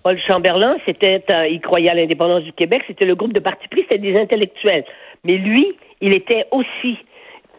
Paul 0.03 0.17
Chamberlain, 0.27 0.77
c'était, 0.85 1.23
euh, 1.31 1.47
il 1.47 1.61
croyait 1.61 1.89
à 1.89 1.93
l'indépendance 1.93 2.43
du 2.43 2.53
Québec, 2.53 2.83
c'était 2.87 3.05
le 3.05 3.15
groupe 3.15 3.33
de 3.33 3.39
parti 3.39 3.67
pris, 3.67 3.81
c'était 3.83 3.99
des 3.99 4.19
intellectuels. 4.19 4.83
Mais 5.23 5.37
lui, 5.37 5.75
il 6.01 6.15
était 6.15 6.45
aussi 6.51 6.97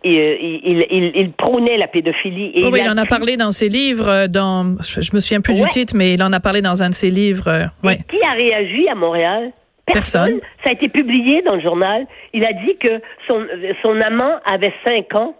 il, 0.05 0.85
il, 0.91 1.13
il, 1.15 1.33
prônait 1.33 1.77
la 1.77 1.87
pédophilie. 1.87 2.53
Et 2.55 2.67
oui, 2.67 2.81
il, 2.83 2.91
en 2.91 2.97
a 2.97 3.07
parlé 3.07 3.37
dans 3.37 3.53
ses 3.53 3.69
livres, 3.69 4.09
euh, 4.09 4.27
dans, 4.27 4.77
je, 4.83 5.15
me 5.15 5.21
souviens 5.21 5.41
plus 5.41 5.55
du 5.55 5.67
titre, 5.69 5.95
mais 5.97 6.15
il 6.15 6.23
en 6.23 6.33
a 6.33 6.41
parlé 6.41 6.61
dans 6.61 6.83
un 6.83 6.89
de 6.89 6.95
ses 6.95 7.11
livres. 7.11 7.49
Euh, 7.49 7.95
qui 8.09 8.23
a 8.25 8.33
réagi 8.33 8.89
à 8.89 8.95
Montréal? 8.95 9.53
Personne. 9.87 10.41
Ça 10.65 10.71
a 10.71 10.73
été 10.73 10.89
publié 10.89 11.43
dans 11.43 11.57
le 11.57 11.61
journal. 11.61 12.07
Il 12.33 12.45
a 12.47 12.53
dit 12.53 12.77
que 12.81 13.01
son, 13.29 13.45
son 13.83 14.01
amant 14.01 14.39
avait 14.45 14.73
cinq 14.87 15.15
ans. 15.15 15.37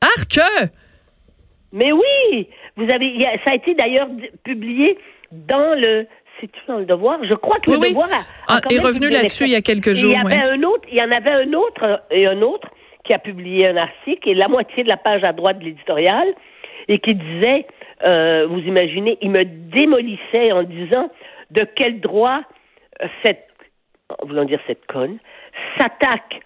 Arc! 0.00 0.38
Mais 1.72 1.92
oui! 1.92 2.48
Vous 2.76 2.84
avez, 2.92 3.06
il 3.06 3.22
ça 3.44 3.52
a 3.52 3.54
été 3.54 3.74
d'ailleurs 3.74 4.08
publié 4.42 4.98
dans 5.32 5.78
le, 5.78 6.06
c'est 6.40 6.50
dans 6.68 6.78
le 6.78 6.84
devoir? 6.86 7.18
Je 7.24 7.34
crois 7.34 7.58
que 7.60 7.70
Oui, 7.70 7.76
le 7.76 7.82
oui. 7.82 7.88
devoir 7.90 8.08
a, 8.12 8.54
a 8.54 8.58
Ah, 8.58 8.60
est 8.70 8.78
revenu 8.78 9.08
là-dessus 9.10 9.44
il 9.44 9.50
y 9.52 9.56
a 9.56 9.62
quelques 9.62 9.88
Et 9.88 9.90
Il 9.92 9.96
jours. 9.96 10.12
y 10.12 10.16
avait 10.16 10.36
ouais. 10.42 10.50
un 10.58 10.62
autre, 10.62 10.86
il 10.90 10.98
y 10.98 11.02
en 11.02 11.10
avait 11.10 11.32
un 11.32 11.52
autre 11.54 11.82
euh, 11.84 11.96
et 12.10 12.26
un 12.26 12.40
autre 12.42 12.68
qui 13.04 13.12
a 13.14 13.18
publié 13.18 13.68
un 13.68 13.76
article 13.76 14.28
et 14.30 14.34
la 14.34 14.48
moitié 14.48 14.82
de 14.82 14.88
la 14.88 14.96
page 14.96 15.22
à 15.24 15.32
droite 15.32 15.58
de 15.58 15.64
l'éditorial 15.64 16.26
et 16.88 16.98
qui 16.98 17.14
disait, 17.14 17.66
euh, 18.06 18.46
vous 18.48 18.60
imaginez, 18.60 19.18
il 19.20 19.30
me 19.30 19.44
démolissait 19.44 20.52
en 20.52 20.62
disant 20.62 21.10
de 21.50 21.66
quel 21.76 22.00
droit 22.00 22.40
euh, 23.02 23.06
cette, 23.24 23.46
en 24.18 24.26
voulant 24.26 24.44
dire 24.44 24.60
cette 24.66 24.86
conne, 24.86 25.18
s'attaque 25.78 26.40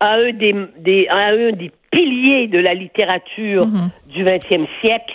à 0.00 0.14
un 0.14 0.32
des, 0.32 0.54
des- 0.78 1.06
à 1.08 1.28
un 1.32 1.52
des 1.52 1.70
piliers 1.90 2.46
de 2.46 2.58
la 2.58 2.74
littérature 2.74 3.66
Mhm. 3.66 3.90
du 4.06 4.24
XXe 4.24 4.68
siècle. 4.82 5.14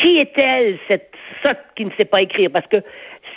Qui 0.00 0.16
est-elle, 0.18 0.78
cette 0.88 1.10
sotte 1.44 1.58
qui 1.76 1.84
ne 1.84 1.90
sait 1.98 2.04
pas 2.04 2.22
écrire? 2.22 2.50
Parce 2.52 2.66
que 2.68 2.78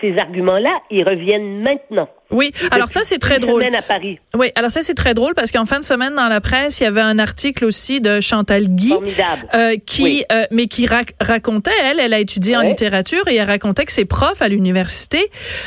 ces 0.04 0.18
arguments-là, 0.20 0.70
ils 0.92 1.04
reviennent 1.04 1.62
maintenant. 1.62 2.10
Oui, 2.30 2.52
alors 2.72 2.90
ça 2.90 3.02
c'est 3.04 3.20
très 3.20 3.38
drôle. 3.40 3.64
à 3.64 3.82
Paris. 3.84 4.20
Oui, 4.36 4.48
alors 4.56 4.72
ça 4.72 4.82
c'est 4.82 4.96
très 4.96 5.14
drôle 5.14 5.34
parce 5.36 5.52
qu'en 5.52 5.66
fin 5.66 5.80
de 5.80 5.84
semaine 5.84 6.14
dans 6.16 6.28
la 6.28 6.42
presse, 6.42 6.80
il 6.80 6.84
y 6.84 6.88
avait 6.88 7.00
un 7.02 7.20
article 7.20 7.64
aussi 7.64 8.02
de 8.02 8.20
Chantal 8.22 8.64
Guy 8.70 8.90
Formidable. 8.90 9.48
euh, 9.54 9.76
qui 9.86 10.04
Oui. 10.04 10.24
euh, 10.32 10.44
mais 10.52 10.66
qui 10.66 10.86
rac- 10.88 11.14
racontait 11.22 11.72
elle, 11.84 12.00
elle 12.00 12.14
a 12.14 12.20
étudié 12.20 12.58
en 12.58 12.62
littérature 12.62 13.22
et 13.30 13.36
elle 13.36 13.48
racontait 13.48 13.86
que 13.86 13.92
ses 13.92 14.06
profs 14.06 14.42
à 14.42 14.48
l'université 14.50 15.20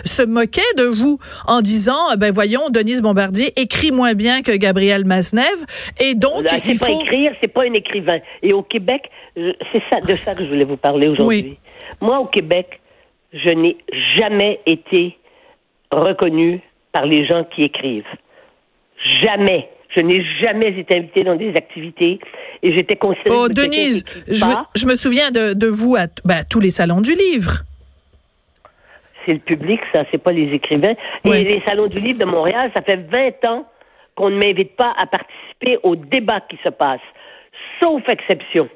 se 0.04 0.22
moquaient 0.24 0.60
de 0.76 0.84
vous 0.84 1.18
en 1.46 1.60
disant 1.62 2.10
euh, 2.12 2.16
ben 2.16 2.32
voyons 2.32 2.68
Denise 2.70 3.00
Bombardier 3.00 3.52
écrit 3.56 3.92
moins 3.92 4.14
bien 4.14 4.42
que 4.42 4.52
Gabriel 4.52 5.04
Masnev 5.06 5.64
et 6.00 6.14
donc 6.14 6.50
Là, 6.50 6.58
il 6.64 6.76
c'est 6.76 6.78
pas 6.84 6.92
faut 6.92 7.00
écrire, 7.02 7.32
c'est 7.40 7.52
pas 7.52 7.62
un 7.62 7.72
écrivain. 7.74 8.18
Et 8.42 8.52
au 8.52 8.62
Québec, 8.62 9.02
c'est 9.36 9.82
ça, 9.90 10.00
de 10.00 10.16
ça 10.24 10.34
que 10.34 10.44
je 10.44 10.48
voulais 10.48 10.64
vous 10.64 10.76
parler 10.76 11.08
aujourd'hui. 11.08 11.58
Moi, 12.00 12.18
au 12.18 12.26
Québec, 12.26 12.80
je 13.44 13.50
n'ai 13.50 13.76
jamais 14.16 14.60
été 14.66 15.18
reconnue 15.90 16.60
par 16.92 17.06
les 17.06 17.26
gens 17.26 17.44
qui 17.44 17.62
écrivent. 17.62 18.04
Jamais. 19.22 19.68
Je 19.94 20.02
n'ai 20.02 20.24
jamais 20.42 20.78
été 20.78 20.96
invitée 20.96 21.24
dans 21.24 21.36
des 21.36 21.50
activités 21.50 22.18
et 22.62 22.76
j'étais 22.76 22.96
considérée 22.96 23.36
Oh 23.38 23.48
Denise, 23.48 24.04
je, 24.26 24.86
me 24.86 24.94
souviens 24.94 25.30
de, 25.30 25.54
de 25.54 25.66
vous 25.66 25.96
à, 25.96 26.06
ben, 26.24 26.36
à 26.36 26.44
tous 26.44 26.60
les 26.60 26.70
salons 26.70 27.00
du 27.00 27.14
livre. 27.14 27.62
c'est 29.24 29.34
le 29.34 29.38
public, 29.38 29.80
ça, 29.94 30.04
c'est 30.10 30.18
pas 30.18 30.32
les 30.32 30.52
écrivains. 30.52 30.94
Et 31.24 31.44
les 31.44 31.62
salons 31.66 31.86
du 31.86 31.98
livre 31.98 32.18
de 32.18 32.24
Montréal, 32.24 32.70
ça 32.74 32.82
fait 32.82 32.96
20 32.96 33.50
ans 33.50 33.66
qu'on 34.14 34.30
ne 34.30 34.36
m'invite 34.36 34.76
pas 34.76 34.92
à 34.98 35.06
participer 35.06 35.78
aux 35.82 35.96
débats 35.96 36.40
qui 36.48 36.58
se 36.64 36.70
passent, 36.70 37.00
sauf 37.82 38.02
exception. 38.08 38.68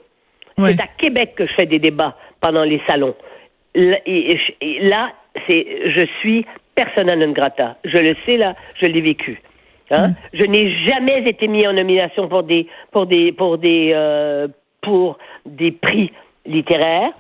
C'est 0.59 0.81
à 0.81 0.89
Québec 0.99 1.35
que 1.37 1.47
je 1.47 1.53
fais 1.55 1.67
des 1.67 1.79
débats 1.79 2.17
pendant 2.41 2.65
les 2.65 2.81
salons. 2.87 3.15
Là, 3.75 5.13
c'est, 5.47 5.67
je 5.87 6.07
suis 6.21 6.47
persona 6.75 7.15
non 7.17 7.33
grata. 7.33 7.77
Je 7.85 7.99
le 7.99 8.15
sais 8.27 8.37
là, 8.37 8.55
je 8.77 8.87
l'ai 8.87 9.01
vécu. 9.01 9.41
Hein? 9.91 10.13
Je 10.33 10.45
n'ai 10.45 10.71
jamais 10.87 11.29
été 11.29 11.49
mis 11.49 11.67
en 11.67 11.73
nomination 11.73 12.29
pour 12.29 12.45
des 12.45 12.69
pour 12.93 13.07
des 13.07 13.33
pour 13.33 13.59
des 13.59 13.91
euh, 13.93 14.49
pour 14.83 15.19
des 15.45 15.73
prix 15.73 16.13
littéraires 16.47 17.13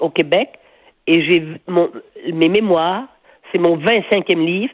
au 0.00 0.10
Québec 0.10 0.50
et 1.06 1.24
j'ai 1.24 1.44
mon 1.66 1.90
mes 2.32 2.48
mémoires, 2.48 3.04
c'est 3.50 3.58
mon 3.58 3.76
25e 3.76 4.44
livre 4.44 4.72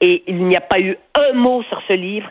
et 0.00 0.24
il 0.26 0.46
n'y 0.46 0.56
a 0.56 0.60
pas 0.60 0.80
eu 0.80 0.96
un 1.14 1.32
mot 1.34 1.62
sur 1.64 1.80
ce 1.86 1.92
livre 1.92 2.28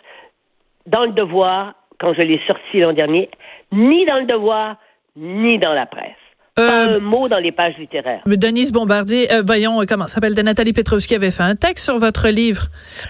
dans 0.88 1.06
le 1.06 1.12
devoir 1.12 1.74
quand 2.00 2.14
je 2.14 2.22
l'ai 2.22 2.42
sorti 2.48 2.80
l'an 2.80 2.94
dernier, 2.94 3.30
ni 3.72 4.06
dans 4.06 4.20
le 4.20 4.26
devoir, 4.26 4.78
ni 5.16 5.58
dans 5.58 5.74
la 5.74 5.86
presse. 5.86 6.19
Pas 6.68 6.88
Euh, 6.90 6.96
un 6.98 7.00
mot 7.00 7.28
dans 7.28 7.40
les 7.40 7.52
pages 7.52 7.78
littéraires. 7.78 8.22
Denise 8.26 8.72
Bombardier, 8.72 9.32
euh, 9.32 9.42
voyons, 9.46 9.82
euh, 9.82 9.86
comment 9.88 10.08
ça 10.08 10.16
s'appelle, 10.16 10.36
de 10.36 10.42
Nathalie 10.42 10.74
Petrovski 10.74 11.16
avait 11.16 11.32
fait 11.32 11.44
un 11.44 11.56
texte 11.56 11.86
sur 11.86 11.98
votre 11.98 12.28
livre, 12.30 12.64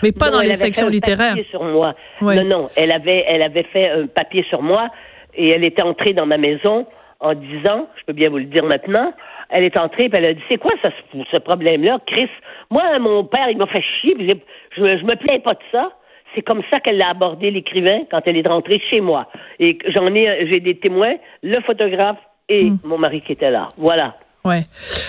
mais 0.04 0.12
pas 0.12 0.28
Non, 0.28 0.34
dans 0.34 0.40
elle 0.42 0.48
les 0.48 0.52
avait 0.52 0.66
sections 0.68 0.86
fait 0.88 0.92
un 0.92 0.94
littéraires. 0.94 1.30
papier 1.36 1.48
sur 1.50 1.64
moi. 1.64 1.94
Non, 2.22 2.44
non, 2.44 2.70
elle 2.76 2.92
avait, 2.92 3.26
elle 3.28 3.42
avait 3.42 3.64
fait 3.64 3.90
un 3.90 4.08
papier 4.08 4.46
sur 4.50 4.62
moi 4.62 4.90
et 5.36 5.50
elle 5.50 5.64
était 5.64 5.84
entrée 5.84 6.14
dans 6.14 6.26
ma 6.26 6.38
maison 6.38 6.86
en 7.20 7.34
disant, 7.34 7.88
je 8.00 8.06
peux 8.06 8.14
bien 8.14 8.30
vous 8.30 8.38
le 8.38 8.46
dire 8.46 8.64
maintenant, 8.64 9.14
elle 9.50 9.64
est 9.64 9.78
entrée 9.78 10.06
et 10.06 10.10
elle 10.14 10.26
a 10.26 10.34
dit, 10.34 10.42
c'est 10.50 10.58
quoi 10.58 10.72
ça, 10.82 10.90
ce, 11.34 11.38
problème-là, 11.40 12.00
Chris? 12.06 12.30
Moi, 12.70 12.84
mon 13.00 13.24
père, 13.26 13.50
il 13.50 13.58
m'a 13.58 13.68
fait 13.68 13.84
chier, 14.02 14.16
puis 14.16 14.28
je, 14.30 14.82
je 14.82 15.04
me 15.04 15.16
plains 15.16 15.40
pas 15.40 15.54
de 15.54 15.60
ça. 15.72 15.92
C'est 16.36 16.44
comme 16.44 16.62
ça 16.72 16.80
qu'elle 16.80 17.02
a 17.02 17.10
abordé 17.10 17.50
l'écrivain 17.50 18.02
quand 18.12 18.22
elle 18.26 18.38
est 18.38 18.48
rentrée 18.48 18.80
chez 18.92 19.02
moi. 19.02 19.28
Et 19.60 19.80
j'en 19.88 20.06
ai, 20.14 20.48
j'ai 20.52 20.60
des 20.60 20.78
témoins, 20.78 21.16
le 21.42 21.60
photographe 21.62 22.20
et 22.50 22.70
Hmm. 22.72 22.78
mon 22.84 22.98
mari 22.98 23.22
qui 23.26 23.34
était 23.34 23.52
là. 23.52 23.70
Voilà. 23.78 24.16
Ouais. 24.46 24.62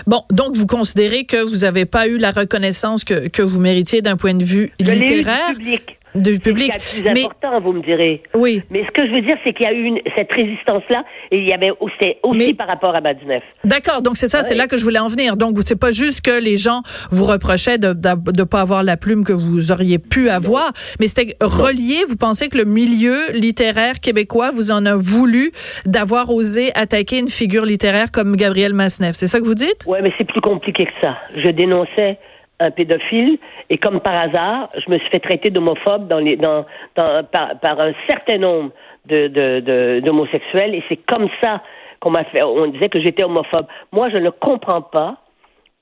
Bon, 0.07 0.23
donc 0.31 0.57
vous 0.57 0.67
considérez 0.67 1.25
que 1.25 1.43
vous 1.43 1.59
n'avez 1.59 1.85
pas 1.87 2.09
eu 2.09 2.19
la 2.19 2.33
reconnaissance 2.33 3.05
que, 3.05 3.29
que 3.29 3.43
vous 3.43 3.61
méritiez 3.61 4.03
d'un 4.03 4.17
point 4.17 4.35
de 4.35 4.45
vue 4.45 4.71
Je 4.81 4.91
littéraire? 4.91 5.53
public. 5.53 5.99
Du 6.15 6.35
C'est 6.35 6.41
public. 6.41 6.73
ce 6.79 6.97
qu'il 6.97 7.05
y 7.05 7.09
a 7.09 7.11
de 7.11 7.15
plus 7.15 7.21
Mais 7.23 7.27
important, 7.27 7.61
vous 7.61 7.73
me 7.73 7.83
direz. 7.83 8.23
oui, 8.35 8.63
Mais 8.71 8.85
ce 8.85 8.91
que 8.91 9.07
je 9.07 9.13
veux 9.13 9.21
dire, 9.21 9.37
c'est 9.45 9.53
qu'il 9.53 9.67
y 9.67 9.69
a 9.69 9.73
eu 9.73 9.83
une- 9.85 10.01
cette 10.17 10.31
résistance-là, 10.33 11.05
et 11.31 11.39
il 11.39 11.49
y 11.49 11.53
avait 11.53 11.71
aussi, 11.81 12.17
aussi 12.23 12.39
Mais- 12.39 12.55
par 12.55 12.67
rapport 12.69 12.95
à 12.95 13.01
Badunef. 13.01 13.41
d'accord. 13.65 14.03
Donc 14.03 14.17
c'est 14.17 14.29
ça, 14.29 14.43
c'est 14.45 14.55
là 14.55 14.67
que 14.67 14.77
je 14.79 14.85
voulais 14.85 14.99
en 14.99 15.09
venir. 15.09 15.37
Donc 15.37 15.57
c'est 15.65 15.79
pas 15.79 15.93
juste 15.93 16.23
que 16.25 16.41
les 16.43 16.57
gens 16.57 16.83
vous 17.11 17.25
reprochaient 17.25 17.79
de 17.79 17.93
de 17.93 18.45
pas 18.45 18.61
avoir 18.63 18.83
la 18.83 18.97
plume 18.97 19.25
que 19.25 19.33
vous 19.33 19.73
auriez 19.73 19.99
pu 19.99 20.29
avoir, 20.31 20.73
mais 20.99 21.07
c'était 21.07 21.37
relié. 21.41 22.05
Vous 22.09 22.17
pensez 22.17 22.49
que 22.49 22.59
le 22.59 22.65
milieu 22.65 23.31
littéraire 23.35 24.01
québécois 24.01 24.51
vous 24.53 24.71
en 24.73 24.87
a 24.87 24.95
voulu 24.97 25.53
d'avoir 25.87 26.31
osé 26.31 26.71
attaquer 26.75 27.19
une 27.19 27.29
figure 27.29 27.65
littéraire 27.65 28.11
comme 28.13 28.37
Gabriel 28.37 28.73
Masneff. 28.75 29.15
C'est 29.17 29.27
ça 29.27 29.39
que 29.41 29.45
vous 29.45 29.55
dites? 29.55 29.85
Ouais, 29.87 30.01
mais 30.03 30.13
c'est 30.19 30.25
plus 30.27 30.41
compliqué 30.41 30.85
que 30.85 30.93
ça. 31.01 31.17
Je 31.37 31.49
dénonçais 31.51 32.19
un 32.61 32.71
pédophile, 32.71 33.39
et 33.71 33.79
comme 33.79 34.01
par 34.01 34.15
hasard, 34.15 34.69
je 34.77 34.91
me 34.91 34.99
suis 34.99 35.09
fait 35.11 35.19
traiter 35.21 35.51
d'homophobe 35.51 36.07
dans 36.09 36.19
les, 36.19 36.37
dans, 36.37 36.65
dans, 36.97 37.25
par, 37.25 37.59
par 37.59 37.81
un 37.81 37.93
certain 38.09 38.39
nombre 38.39 38.71
de, 39.07 39.29
de, 39.29 39.61
de- 39.61 40.01
d'homosexuels, 40.05 40.75
et 40.75 40.83
c'est 40.89 40.99
comme 41.11 41.29
ça 41.43 41.63
qu'on 42.01 42.11
m'a 42.11 42.25
fait, 42.25 42.43
on 42.43 42.67
disait 42.69 42.89
que 42.89 43.01
j'étais 43.01 43.25
homophobe. 43.25 43.67
Moi, 43.93 44.11
je 44.11 44.19
ne 44.19 44.31
comprends 44.31 44.83
pas 44.83 45.17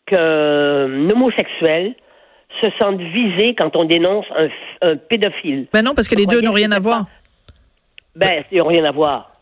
qu'un 0.07 1.11
homosexuel 1.11 1.95
se 2.63 2.71
sente 2.81 2.99
visé 3.01 3.55
quand 3.59 3.77
on 3.77 3.85
dénonce 3.85 4.27
un, 4.83 4.97
pédophile. 4.97 5.67
Ben 5.73 5.83
non, 5.85 5.93
parce 5.95 6.09
que 6.09 6.17
les 6.17 6.27
deux 6.27 6.41
n'ont 6.41 6.53
rien 6.53 6.73
à 6.73 6.79
voir. 6.81 7.05
pas- 7.05 7.11
Ben, 8.27 8.45
ils 8.51 8.59
n'ont 8.59 8.67
rien 8.67 8.85
à 8.85 8.91
voir. 8.93 9.33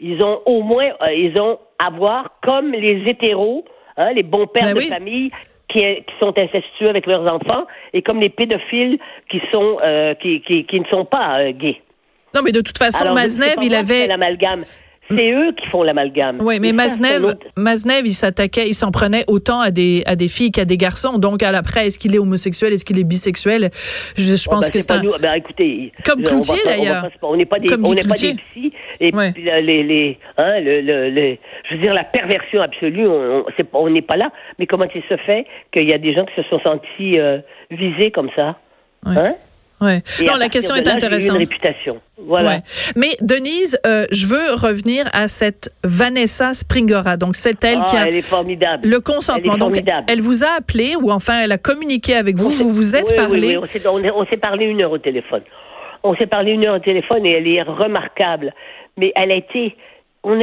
Ils 0.00 0.22
ont 0.24 0.40
au 0.46 0.62
moins, 0.62 0.90
euh, 1.02 1.12
ils 1.14 1.40
ont 1.40 1.58
à 1.84 1.90
voir 1.90 2.30
comme 2.42 2.72
les 2.72 3.02
hétéros, 3.08 3.64
hein, 3.96 4.12
les 4.14 4.22
bons 4.22 4.46
pères 4.46 4.64
Ben 4.64 4.74
de 4.74 4.78
oui. 4.78 4.88
famille 4.88 5.30
qui, 5.72 5.80
qui 5.80 6.14
sont 6.20 6.32
incestueux 6.38 6.88
avec 6.88 7.06
leurs 7.06 7.22
enfants, 7.22 7.66
et 7.92 8.02
comme 8.02 8.20
les 8.20 8.28
pédophiles 8.28 8.98
qui 9.30 9.40
sont, 9.52 9.78
euh, 9.82 10.14
qui, 10.14 10.40
qui, 10.42 10.64
qui 10.64 10.80
ne 10.80 10.86
sont 10.86 11.04
pas 11.04 11.40
euh, 11.40 11.52
gays. 11.52 11.80
Non, 12.34 12.42
mais 12.42 12.52
de 12.52 12.60
toute 12.60 12.78
façon, 12.78 13.02
Alors, 13.02 13.14
Maznev, 13.14 13.56
il 13.62 13.74
avait. 13.74 14.06
l'amalgame. 14.06 14.64
C'est 15.16 15.32
eux 15.32 15.52
qui 15.60 15.66
font 15.68 15.82
l'amalgame. 15.82 16.38
Oui, 16.40 16.58
mais 16.60 16.72
Maznev, 16.72 17.36
Maznev, 17.56 18.06
il 18.06 18.12
s'attaquait, 18.12 18.66
il 18.68 18.74
s'en 18.74 18.90
prenait 18.90 19.24
autant 19.26 19.60
à 19.60 19.70
des 19.70 20.02
à 20.06 20.16
des 20.16 20.28
filles 20.28 20.50
qu'à 20.52 20.64
des 20.64 20.76
garçons. 20.76 21.18
Donc, 21.18 21.42
à 21.42 21.52
l'après, 21.52 21.86
est-ce 21.86 21.98
qu'il 21.98 22.14
est 22.14 22.18
homosexuel, 22.18 22.72
est-ce 22.72 22.84
qu'il 22.84 22.98
est 22.98 23.04
bisexuel? 23.04 23.70
Je, 24.16 24.22
je 24.22 24.44
Oh, 24.48 24.50
pense 24.54 24.66
ben, 24.66 24.70
que 24.70 24.80
c'est 24.80 24.90
un. 24.92 25.02
Ben, 25.20 25.34
écoutez, 25.34 25.92
Comme 26.04 26.22
Cloutier, 26.22 26.60
d'ailleurs. 26.64 27.08
On 27.22 27.36
n'est 27.36 27.44
pas 27.44 27.58
des, 27.58 27.68
Comme 27.68 27.86
on 27.86 27.94
n'est 27.94 28.02
pas 28.02 28.14
des 28.14 28.34
psys. 28.34 28.72
Et 29.00 29.14
Ouais. 29.14 29.32
puis 29.32 29.44
là, 29.44 29.60
les, 29.60 29.82
les, 29.82 30.18
hein, 30.38 30.60
le, 30.60 30.80
le, 30.80 31.10
le- 31.10 31.36
je 31.68 31.74
veux 31.76 31.82
dire, 31.82 31.94
la 31.94 32.04
perversion 32.04 32.60
absolue, 32.60 33.06
on 33.72 33.88
n'est 33.90 34.02
pas 34.02 34.16
là. 34.16 34.30
Mais 34.58 34.66
comment 34.66 34.86
il 34.94 35.02
se 35.08 35.16
fait 35.18 35.46
qu'il 35.72 35.88
y 35.88 35.92
a 35.94 35.98
des 35.98 36.14
gens 36.14 36.24
qui 36.24 36.34
se 36.40 36.48
sont 36.48 36.60
sentis 36.64 37.18
euh, 37.18 37.38
visés 37.70 38.10
comme 38.10 38.28
ça? 38.36 38.56
Ouais. 39.06 39.16
Hein? 39.16 39.34
Ouais. 39.82 40.02
Non, 40.24 40.36
la 40.36 40.48
question 40.48 40.74
est 40.76 40.86
là, 40.86 40.94
intéressante. 40.94 41.36
une 41.36 41.42
réputation. 41.48 42.00
Voilà. 42.18 42.48
Ouais. 42.50 42.62
Mais 42.96 43.16
Denise, 43.20 43.78
euh, 43.84 44.06
je 44.12 44.26
veux 44.26 44.54
revenir 44.54 45.08
à 45.12 45.26
cette 45.28 45.74
Vanessa 45.82 46.54
Springora. 46.54 47.16
Donc, 47.16 47.34
c'est 47.36 47.62
elle 47.64 47.78
Ah, 47.82 47.84
qui 47.88 47.96
a 47.96 48.06
elle 48.06 48.14
est 48.14 48.22
formidable. 48.22 48.86
le 48.88 49.00
consentement. 49.00 49.54
Elle 49.54 49.76
est 49.78 49.82
Donc, 49.82 50.04
elle 50.06 50.20
vous 50.20 50.44
a 50.44 50.50
appelé 50.58 50.94
ou 50.94 51.10
enfin, 51.10 51.40
elle 51.40 51.52
a 51.52 51.58
communiqué 51.58 52.14
avec 52.14 52.36
vous. 52.36 52.50
Vous 52.50 52.68
vous 52.68 52.94
êtes 52.96 53.10
oui, 53.10 53.16
oui, 53.18 53.26
parlé. 53.26 53.48
oui, 53.48 53.56
on 53.58 53.66
s'est- 53.66 53.86
on 54.36 54.38
parlé 54.40 54.66
une 54.66 54.82
heure 54.82 54.92
au 54.92 54.98
téléphone. 54.98 55.42
On 56.04 56.14
s'est 56.16 56.26
parlé 56.26 56.52
une 56.52 56.64
heure 56.66 56.76
au 56.76 56.80
téléphone 56.80 57.26
et 57.26 57.32
elle 57.32 57.48
est 57.48 57.62
remarquable. 57.62 58.52
Mais 58.96 59.12
elle 59.16 59.32
a 59.32 59.36
été. 59.36 59.76
On, 60.24 60.34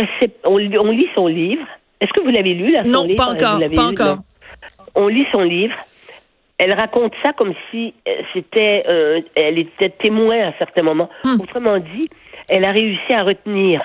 lit- 0.58 0.77
on 0.77 0.91
lit 0.91 1.08
son 1.15 1.27
livre. 1.27 1.65
Est-ce 2.01 2.12
que 2.13 2.22
vous 2.22 2.29
l'avez 2.31 2.53
lu, 2.53 2.67
là, 2.72 2.84
son 2.84 2.89
Non, 2.91 3.03
livre? 3.05 3.15
pas 3.15 3.31
encore, 3.31 3.55
Vous 3.55 3.62
l'avez 3.62 3.75
pas 3.75 3.81
lu, 3.84 3.88
encore. 3.89 4.15
non? 4.17 4.22
On 4.96 5.08
lit 5.08 5.25
son 5.31 5.41
livre. 5.41 5.75
Elle 6.60 6.74
raconte 6.75 7.13
ça 7.24 7.34
comme 7.34 7.54
si 7.72 7.94
euh, 8.08 8.12
c'était. 8.34 8.84
euh, 8.88 9.22
elle 9.36 9.58
était 9.58 9.89
témoin 9.89 10.50
à 10.50 10.54
certains 10.60 10.84
moments. 10.84 11.10
Hmm. 11.24 11.39
Autrement 11.42 11.78
dit, 11.80 12.04
elle 12.50 12.66
a 12.66 12.72
réussi 12.72 13.13
à 13.13 13.24
retenir 13.24 13.82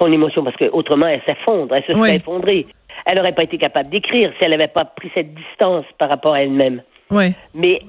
son 0.00 0.12
émotion 0.12 0.44
parce 0.44 0.56
que 0.56 0.66
autrement 0.70 1.06
elle 1.06 1.22
s'effondre, 1.26 1.74
elle 1.74 1.84
se 1.84 1.92
Oui. 1.92 1.98
serait 2.08 2.16
effondrée. 2.16 2.66
Elle 3.06 3.16
n'aurait 3.16 3.32
pas 3.34 3.42
été 3.44 3.58
capable 3.58 3.88
d'écrire 3.90 4.30
si 4.38 4.44
elle 4.44 4.50
n'avait 4.52 4.68
pas 4.68 4.84
pris 4.84 5.10
cette 5.14 5.34
distance 5.34 5.84
par 5.98 6.08
rapport 6.08 6.34
à 6.34 6.42
elle-même. 6.42 6.82
Ouais. 7.10 7.32
Mais 7.54 7.80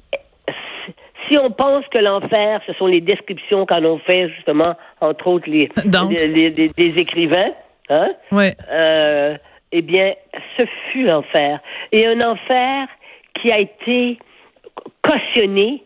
si 1.28 1.38
on 1.38 1.52
pense 1.52 1.86
que 1.88 2.00
l'enfer, 2.00 2.62
ce 2.68 2.74
sont 2.74 2.88
les 2.88 3.02
descriptions 3.02 3.66
qu'en 3.66 3.84
ont 3.86 4.00
fait 4.00 4.30
justement, 4.30 4.76
entre 5.02 5.28
autres, 5.28 5.50
les, 5.50 5.70
les, 6.28 6.50
les, 6.50 6.72
les 6.78 7.00
écrivains, 7.00 7.52
hein? 7.90 8.10
Ouais. 8.32 8.56
Euh, 8.72 9.38
eh 9.72 9.82
bien, 9.82 10.14
ce 10.58 10.66
fut 10.92 11.04
l'enfer. 11.04 11.60
Et 11.92 12.06
un 12.06 12.20
enfer 12.22 12.88
qui 13.42 13.52
a 13.52 13.60
été 13.60 14.20
cautionné 15.02 15.84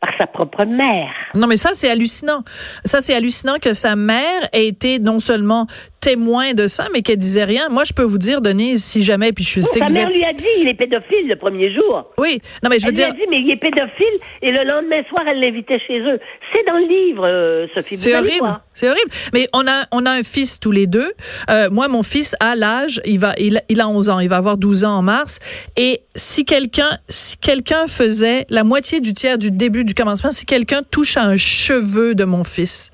par 0.00 0.10
sa 0.18 0.26
propre 0.26 0.64
mère. 0.64 1.12
Non, 1.34 1.46
mais 1.46 1.56
ça, 1.56 1.70
c'est 1.72 1.90
hallucinant. 1.90 2.44
Ça, 2.84 3.00
c'est 3.00 3.14
hallucinant 3.14 3.58
que 3.60 3.72
sa 3.72 3.96
mère 3.96 4.48
ait 4.52 4.66
été 4.68 4.98
non 4.98 5.18
seulement 5.18 5.66
témoin 6.00 6.54
de 6.54 6.66
ça, 6.66 6.86
mais 6.92 7.02
qu'elle 7.02 7.18
disait 7.18 7.44
rien. 7.44 7.68
Moi, 7.68 7.84
je 7.84 7.92
peux 7.92 8.02
vous 8.02 8.18
dire, 8.18 8.40
Denise, 8.40 8.82
si 8.82 9.02
jamais, 9.02 9.32
puis 9.32 9.44
je 9.44 9.60
sais 9.60 9.80
Sa 9.80 9.86
que 9.86 9.92
mère 9.92 10.08
lui 10.08 10.24
a 10.24 10.32
dit, 10.32 10.44
il 10.60 10.68
est 10.68 10.74
pédophile 10.74 11.28
le 11.28 11.36
premier 11.36 11.72
jour. 11.72 12.10
Oui, 12.18 12.40
non, 12.62 12.70
mais 12.70 12.78
je 12.78 12.84
veux 12.84 12.90
elle 12.90 12.94
dire. 12.94 13.12
lui 13.12 13.22
a 13.22 13.26
dit, 13.26 13.30
mais 13.30 13.38
il 13.40 13.50
est 13.50 13.56
pédophile, 13.56 14.06
et 14.42 14.50
le 14.50 14.64
lendemain 14.64 15.02
soir, 15.08 15.22
elle 15.28 15.40
l'invitait 15.40 15.78
chez 15.86 15.98
eux. 16.00 16.18
C'est 16.52 16.66
dans 16.66 16.78
le 16.78 16.86
livre, 16.86 17.26
euh, 17.26 17.66
Sophie. 17.74 17.98
C'est 17.98 18.16
horrible. 18.16 18.58
C'est 18.74 18.88
horrible. 18.88 19.10
Mais 19.32 19.48
on 19.52 19.66
a, 19.66 19.86
on 19.92 20.06
a 20.06 20.10
un 20.10 20.22
fils 20.22 20.60
tous 20.60 20.72
les 20.72 20.86
deux. 20.86 21.12
Euh, 21.50 21.68
moi, 21.70 21.88
mon 21.88 22.02
fils 22.02 22.36
a 22.40 22.54
l'âge, 22.54 23.00
il 23.04 23.18
va, 23.18 23.34
il, 23.38 23.60
il 23.68 23.80
a 23.80 23.88
11 23.88 24.08
ans, 24.08 24.20
il 24.20 24.28
va 24.28 24.36
avoir 24.36 24.56
12 24.56 24.84
ans 24.84 24.98
en 24.98 25.02
mars. 25.02 25.40
Et 25.76 26.02
si 26.14 26.44
quelqu'un, 26.44 26.98
si 27.08 27.36
quelqu'un 27.38 27.86
faisait 27.86 28.46
la 28.48 28.64
moitié 28.64 29.00
du 29.00 29.12
tiers 29.12 29.38
du 29.38 29.50
début 29.50 29.84
du 29.84 29.94
commencement, 29.94 30.30
si 30.30 30.46
quelqu'un 30.46 30.82
touche 30.82 31.16
à 31.16 31.22
un 31.22 31.36
cheveu 31.36 32.14
de 32.14 32.24
mon 32.24 32.44
fils, 32.44 32.90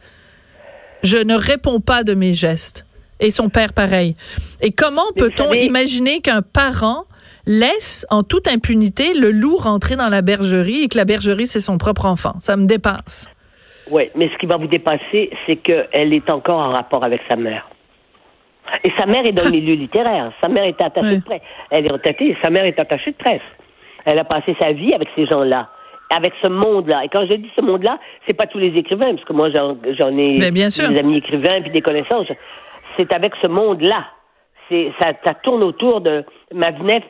je 1.03 1.19
ne 1.19 1.35
réponds 1.35 1.81
pas 1.81 2.03
de 2.03 2.15
mes 2.15 2.33
gestes. 2.33 2.87
Et 3.25 3.31
son 3.31 3.49
père 3.49 3.73
pareil. 3.73 4.17
Et 4.61 4.71
comment 4.71 5.03
peut-on 5.17 5.45
savez- 5.47 5.65
imaginer 5.65 6.21
qu'un 6.21 6.43
parent 6.43 7.05
laisse 7.47 8.07
en 8.11 8.23
toute 8.23 8.49
impunité 8.49 9.15
le 9.15 9.31
loup 9.31 9.57
rentrer 9.57 9.97
dans 9.97 10.09
la 10.09 10.23
bergerie 10.23 10.83
et 10.85 10.89
que 10.89 10.97
la 10.99 11.05
bergerie, 11.05 11.47
c'est 11.47 11.61
son 11.61 11.79
propre 11.79 12.07
enfant? 12.07 12.35
Ça 12.41 12.57
me 12.57 12.67
dépasse. 12.67 13.29
Oui, 13.91 14.11
mais 14.15 14.31
ce 14.33 14.39
qui 14.39 14.47
va 14.47 14.57
vous 14.57 14.67
dépasser, 14.67 15.31
c'est 15.47 15.57
qu'elle 15.57 16.13
est 16.15 16.31
encore 16.31 16.59
en 16.61 16.73
rapport 16.73 17.05
avec 17.05 17.21
sa 17.29 17.37
mère. 17.37 17.69
Et 18.83 18.91
sa 18.99 19.05
mère 19.07 19.25
est 19.27 19.33
dans 19.33 19.45
le 19.45 19.51
milieu 19.59 19.75
littéraire. 19.75 20.33
Sa 20.43 20.49
mère 20.49 20.65
est 20.65 20.81
attachée 20.81 21.07
Ouais. 21.09 21.17
de 21.19 21.23
presse. 21.25 21.43
Elle 21.71 21.87
est 21.87 21.91
retraitée. 21.93 22.37
Sa 22.43 22.51
mère 22.51 22.65
est 22.65 22.79
attachée 22.79 23.11
de 23.13 23.17
presse. 23.17 23.43
Elle 24.07 24.19
a 24.19 24.25
passé 24.25 24.57
sa 24.61 24.73
vie 24.73 24.93
avec 24.95 25.09
ces 25.15 25.27
gens-là, 25.27 25.69
avec 26.15 26.33
ce 26.43 26.49
monde-là. 26.49 27.05
Et 27.05 27.09
quand 27.09 27.27
je 27.31 27.37
dis 27.37 27.51
ce 27.59 27.63
monde-là, 27.65 27.99
c'est 28.27 28.35
pas 28.37 28.47
tous 28.47 28.59
les 28.59 28.69
écrivains, 28.77 29.15
parce 29.15 29.25
que 29.25 29.33
moi 29.35 29.51
j'en 29.51 29.77
ai 30.19 30.71
sûr. 30.71 30.89
des 30.91 30.99
amis 30.99 31.17
écrivains 31.19 31.61
puis 31.63 31.71
des 31.71 31.81
connaissances. 31.83 32.27
C'est 32.97 33.13
avec 33.13 33.33
ce 33.43 33.49
monde-là. 33.49 34.05
C'est 34.69 34.93
ça, 35.01 35.13
ça 35.25 35.35
tourne 35.35 35.63
autour 35.63 36.01
de 36.01 36.25
Mavenef 36.53 37.03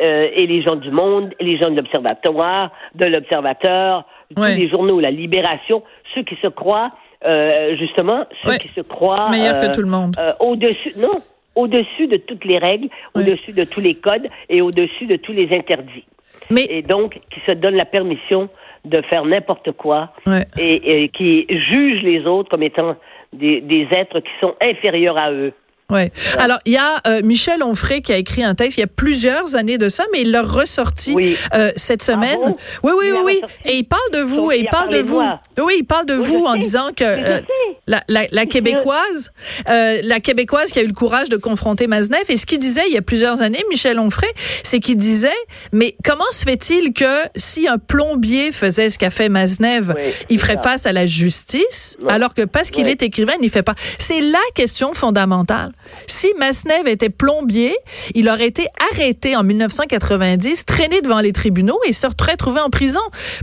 euh, 0.00 0.28
et 0.34 0.46
les 0.46 0.62
gens 0.62 0.76
du 0.76 0.90
monde, 0.90 1.34
les 1.40 1.58
gens 1.58 1.70
de 1.70 1.76
l'Observatoire, 1.76 2.70
de 2.94 3.04
l'Observateur, 3.06 4.04
Ouais. 4.34 4.54
tous 4.54 4.60
les 4.62 4.68
journaux, 4.70 4.98
la 4.98 5.10
Libération, 5.10 5.82
ceux 6.14 6.22
qui 6.22 6.36
se 6.36 6.46
croient 6.48 6.90
euh, 7.26 7.76
justement, 7.76 8.24
ceux 8.42 8.48
Ouais. 8.50 8.58
qui 8.58 8.68
se 8.68 8.80
croient 8.80 9.28
Meilleur 9.30 9.60
que 9.60 9.66
euh, 9.66 9.72
tout 9.72 9.82
le 9.82 9.86
monde. 9.88 10.16
au-dessus, 10.40 10.92
non, 10.96 11.20
au-dessus 11.54 12.06
de 12.08 12.16
toutes 12.16 12.44
les 12.46 12.58
règles, 12.58 12.88
Ouais. 13.14 13.22
au-dessus 13.22 13.52
de 13.52 13.64
tous 13.64 13.80
les 13.80 13.94
codes 13.94 14.26
et 14.48 14.62
au-dessus 14.62 15.04
de 15.06 15.16
tous 15.16 15.32
les 15.32 15.54
interdits. 15.54 16.04
Mais 16.50 16.64
Et 16.70 16.82
donc, 16.82 17.20
qui 17.30 17.40
se 17.46 17.52
donnent 17.52 17.76
la 17.76 17.84
permission 17.84 18.48
de 18.86 19.00
faire 19.02 19.24
n'importe 19.26 19.70
quoi 19.72 20.12
Ouais. 20.26 20.44
et, 20.58 21.04
et 21.04 21.08
qui 21.10 21.46
jugent 21.48 22.02
les 22.02 22.26
autres 22.26 22.48
comme 22.50 22.62
étant 22.64 22.96
des, 23.32 23.60
des 23.60 23.88
êtres 23.92 24.20
qui 24.20 24.30
sont 24.40 24.54
inférieurs 24.62 25.20
à 25.20 25.32
eux. 25.32 25.52
Ouais. 25.90 26.10
Alors, 26.38 26.58
il 26.64 26.72
y 26.72 26.78
a 26.78 27.00
euh, 27.06 27.20
Michel 27.22 27.62
Onfray 27.62 28.00
qui 28.00 28.12
a 28.12 28.16
écrit 28.16 28.42
un 28.42 28.54
texte 28.54 28.78
il 28.78 28.80
y 28.80 28.84
a 28.84 28.86
plusieurs 28.86 29.56
années 29.56 29.76
de 29.76 29.90
ça, 29.90 30.04
mais 30.12 30.22
il 30.22 30.30
l'a 30.30 30.40
ressorti 30.42 31.12
Oui. 31.14 31.36
euh, 31.54 31.70
cette 31.76 32.02
semaine. 32.02 32.38
bon? 32.42 32.56
oui, 32.82 32.92
oui, 32.96 33.04
Il 33.08 33.12
oui, 33.12 33.20
oui. 33.26 33.40
Et 33.66 33.76
il 33.76 33.84
parle 33.84 34.00
de 34.14 34.20
vous, 34.20 34.50
et 34.52 34.58
il 34.60 34.68
parle 34.70 34.88
de 34.88 35.00
vous. 35.00 35.22
Oui, 35.58 35.74
il 35.80 35.84
parle 35.84 36.06
de 36.06 36.14
Oui, 36.16 36.24
vous 36.26 36.44
en 36.46 36.52
sais. 36.54 36.58
disant 36.60 36.88
que 36.96 37.04
euh, 37.04 37.40
la, 37.86 38.02
la, 38.08 38.24
la 38.30 38.46
québécoise, 38.46 39.32
euh, 39.68 40.00
la 40.02 40.20
québécoise 40.20 40.70
qui 40.72 40.78
a 40.78 40.82
eu 40.82 40.86
le 40.86 40.94
courage 40.94 41.28
de 41.28 41.36
confronter 41.36 41.86
Maznev, 41.88 42.22
et 42.30 42.38
ce 42.38 42.46
qu'il 42.46 42.58
disait 42.58 42.84
il 42.86 42.94
y 42.94 42.98
a 42.98 43.02
plusieurs 43.02 43.42
années, 43.42 43.62
Michel 43.68 43.98
Onfray, 43.98 44.30
c'est 44.62 44.78
qu'il 44.78 44.96
disait, 44.96 45.28
mais 45.72 45.94
comment 46.04 46.24
se 46.30 46.44
fait-il 46.44 46.94
que 46.94 47.04
si 47.36 47.68
un 47.68 47.76
plombier 47.76 48.50
faisait 48.52 48.88
ce 48.88 48.98
qu'a 48.98 49.10
fait 49.10 49.28
Maznev, 49.28 49.92
Oui, 49.94 50.02
il 50.30 50.38
ferait 50.38 50.56
ça. 50.56 50.62
face 50.62 50.86
à 50.86 50.92
la 50.92 51.04
justice, 51.04 51.98
alors 52.08 52.32
que 52.32 52.42
parce 52.42 52.70
qu'il 52.70 52.88
est 52.88 53.02
écrivain, 53.02 53.34
il 53.38 53.42
n'y 53.42 53.50
fait 53.50 53.62
pas? 53.62 53.74
C'est 53.98 54.22
la 54.22 54.38
question 54.54 54.94
fondamentale. 54.94 55.72
Si 56.06 56.28
Masnev 56.38 56.88
était 56.88 57.10
plombier, 57.10 57.74
il 58.14 58.28
aurait 58.28 58.46
été 58.46 58.66
arrêté 58.92 59.36
en 59.36 59.42
1990, 59.42 60.66
traîné 60.66 61.00
devant 61.00 61.20
les 61.20 61.32
tribunaux 61.32 61.78
et 61.86 61.92
se 61.92 62.06
retrouvé 62.06 62.60
en 62.60 62.70
prison. 62.70 63.00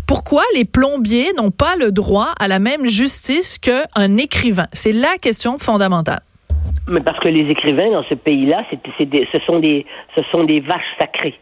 Pourquoi 0.08 0.44
les 0.56 0.66
plombiers 0.66 1.34
n'ont 1.38 1.52
pas 1.52 1.76
le 1.78 1.92
droit 1.92 2.34
à 2.40 2.48
la 2.48 2.60
même 2.60 2.86
justice 2.86 3.60
qu'un 3.60 4.18
écrivain? 4.18 4.68
C'est 4.74 4.94
la 4.94 5.18
question 5.22 5.58
fondamentale. 5.58 6.22
Mais 6.88 7.02
parce 7.02 7.20
que 7.20 7.28
les 7.28 7.50
écrivains 7.50 7.92
dans 7.92 8.04
ce 8.04 8.16
pays-là, 8.16 8.66
ce 8.72 9.40
sont 9.46 9.60
des 9.60 10.60
vaches 10.60 10.96
sacrées. 10.98 11.40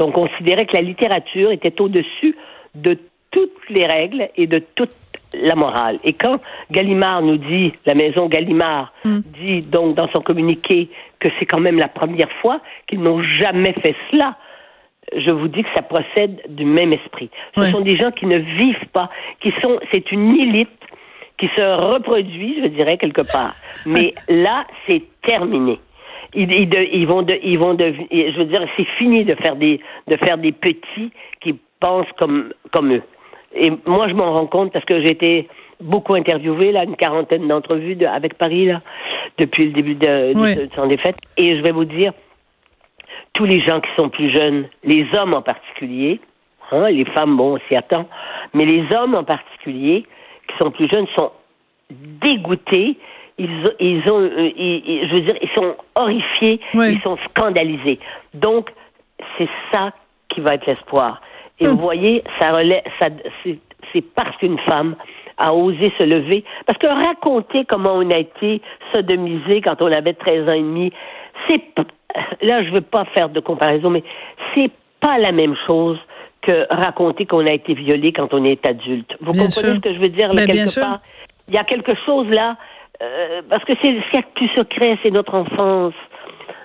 On 0.00 0.12
considérait 0.12 0.66
que 0.66 0.76
la 0.76 0.82
littérature 0.82 1.50
était 1.50 1.80
au-dessus 1.80 2.36
de 2.74 2.98
toutes 3.30 3.50
les 3.68 3.86
règles 3.86 4.28
et 4.36 4.46
de 4.46 4.62
toute 4.74 4.94
la 5.34 5.54
morale. 5.54 5.98
Et 6.04 6.12
quand 6.14 6.40
Gallimard 6.70 7.22
nous 7.22 7.36
dit, 7.36 7.72
la 7.86 7.94
maison 7.94 8.28
Gallimard 8.28 8.92
dit 9.46 9.60
donc 9.62 9.94
dans 9.94 10.08
son 10.08 10.20
communiqué 10.20 10.88
que 11.20 11.28
c'est 11.38 11.46
quand 11.46 11.60
même 11.60 11.78
la 11.78 11.88
première 11.88 12.30
fois 12.40 12.60
qu'ils 12.86 13.00
n'ont 13.00 13.22
jamais 13.22 13.72
fait 13.74 13.94
cela, 14.10 14.36
je 15.16 15.30
vous 15.30 15.48
dis 15.48 15.62
que 15.62 15.68
ça 15.74 15.82
procède 15.82 16.40
du 16.48 16.64
même 16.64 16.92
esprit. 16.92 17.30
Ce 17.54 17.60
sont 17.72 17.80
des 17.80 17.96
gens 17.96 18.10
qui 18.10 18.26
ne 18.26 18.38
vivent 18.38 18.88
pas, 18.92 19.08
qui 19.40 19.52
sont, 19.62 19.78
c'est 19.92 20.12
une 20.12 20.36
élite 20.38 20.68
qui 21.38 21.48
se 21.56 21.62
reproduit, 21.94 22.58
je 22.62 22.68
dirais 22.68 22.98
quelque 22.98 23.22
part. 23.32 23.52
Mais 23.86 24.12
là, 24.28 24.66
c'est 24.86 25.02
terminé. 25.22 25.78
Ils, 26.34 26.52
ils, 26.52 26.68
de- 26.68 26.88
ils 26.92 27.06
vont, 27.06 27.22
de, 27.22 27.38
ils 27.42 27.58
vont 27.58 27.72
de, 27.74 27.94
je 28.10 28.36
veux 28.38 28.44
dire, 28.44 28.66
c'est 28.76 28.86
fini 28.98 29.24
de 29.24 29.34
faire 29.36 29.56
des, 29.56 29.80
de 30.08 30.16
faire 30.18 30.36
des 30.36 30.52
petits 30.52 31.10
qui 31.40 31.54
pensent 31.80 32.10
comme, 32.18 32.52
comme 32.72 32.92
eux. 32.92 33.02
Et 33.54 33.70
moi, 33.86 34.08
je 34.08 34.14
m'en 34.14 34.32
rends 34.32 34.46
compte 34.46 34.72
parce 34.72 34.84
que 34.84 35.00
j'ai 35.00 35.10
été 35.10 35.48
beaucoup 35.80 36.14
interviewé 36.14 36.72
là, 36.72 36.84
une 36.84 36.96
quarantaine 36.96 37.46
d'entrevues 37.48 37.94
de- 37.96 38.06
avec 38.06 38.34
Paris 38.34 38.66
là, 38.66 38.80
depuis 39.38 39.66
le 39.66 39.72
début 39.72 39.94
de, 39.94 40.32
de- 40.34 40.38
Oui. 40.38 40.54
de 40.54 40.68
son 40.74 40.86
défaite. 40.86 41.16
Et 41.36 41.56
je 41.56 41.62
vais 41.62 41.72
vous 41.72 41.84
dire, 41.84 42.12
tous 43.34 43.44
les 43.44 43.60
gens 43.60 43.80
qui 43.80 43.90
sont 43.96 44.08
plus 44.08 44.30
jeunes, 44.34 44.66
les 44.84 45.06
hommes 45.16 45.34
en 45.34 45.42
particulier, 45.42 46.20
hein, 46.72 46.90
les 46.90 47.04
femmes, 47.06 47.36
bon, 47.36 47.54
on 47.56 47.58
s'y 47.68 47.76
attend, 47.76 48.08
mais 48.54 48.64
les 48.64 48.84
hommes 48.96 49.14
en 49.14 49.24
particulier, 49.24 50.04
qui 50.48 50.56
sont 50.60 50.70
plus 50.70 50.88
jeunes, 50.92 51.06
sont 51.16 51.30
dégoûtés. 51.90 52.96
Ils, 53.38 53.64
ils 53.80 54.10
ont, 54.10 54.20
euh, 54.20 54.50
ils- 54.56 54.82
ils- 54.86 55.08
je 55.08 55.14
veux 55.14 55.20
dire, 55.20 55.36
ils 55.40 55.48
sont 55.56 55.76
horrifiés, 55.94 56.58
Oui. 56.74 56.94
ils 56.94 57.00
sont 57.02 57.16
scandalisés. 57.28 58.00
Donc, 58.34 58.70
c'est 59.36 59.48
ça 59.72 59.92
qui 60.28 60.40
va 60.40 60.54
être 60.54 60.66
l'espoir. 60.66 61.20
Et 61.60 61.66
vous 61.66 61.76
voyez, 61.76 62.22
ça 62.38 62.52
relève, 62.52 62.82
ça, 63.00 63.08
c'est, 63.44 63.58
parce 64.14 64.36
qu'une 64.36 64.58
femme 64.60 64.94
a 65.38 65.52
osé 65.52 65.92
se 65.98 66.04
lever. 66.04 66.44
Parce 66.66 66.78
que 66.78 66.88
raconter 66.88 67.64
comment 67.64 67.94
on 67.94 68.10
a 68.10 68.18
été 68.18 68.60
sodomisé 68.94 69.60
quand 69.60 69.80
on 69.82 69.90
avait 69.90 70.14
13 70.14 70.48
ans 70.48 70.52
et 70.52 70.60
demi, 70.60 70.92
c'est 71.48 71.62
là 72.42 72.62
je 72.64 72.70
veux 72.70 72.80
pas 72.80 73.04
faire 73.16 73.28
de 73.28 73.40
comparaison, 73.40 73.90
mais 73.90 74.02
c'est 74.54 74.70
pas 75.00 75.18
la 75.18 75.32
même 75.32 75.54
chose 75.66 75.98
que 76.42 76.66
raconter 76.74 77.26
qu'on 77.26 77.46
a 77.46 77.52
été 77.52 77.74
violé 77.74 78.12
quand 78.12 78.32
on 78.34 78.44
est 78.44 78.64
adulte. 78.66 79.16
Vous 79.20 79.32
Bien 79.32 79.44
comprenez 79.44 79.68
sûr. 79.68 79.74
ce 79.76 79.80
que 79.80 79.94
je 79.94 79.98
veux 79.98 80.08
dire 80.08 80.28
là, 80.32 80.44
Ben, 80.46 80.46
bien 80.50 80.64
quelque 80.64 80.80
part? 80.80 81.00
Il 81.48 81.54
y 81.54 81.58
a 81.58 81.64
quelque 81.64 81.92
chose 82.04 82.28
là, 82.30 82.56
euh, 83.02 83.42
parce 83.48 83.64
que 83.64 83.72
c'est 83.82 83.88
ce 83.88 84.10
qu'il 84.10 84.14
y 84.14 84.18
a 84.18 84.22
de 84.22 84.32
plus 84.34 84.48
secret, 84.56 84.98
c'est 85.02 85.10
notre 85.10 85.34
enfance. 85.34 85.94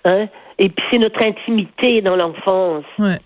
Hein? 0.06 0.27
Et 0.60 0.69
puis 0.69 0.86
c'est 0.91 0.99
notre 0.99 1.25
intimité 1.25 2.01
dans 2.01 2.15
l'enfance 2.15 2.86
Ouais. 2.99 3.17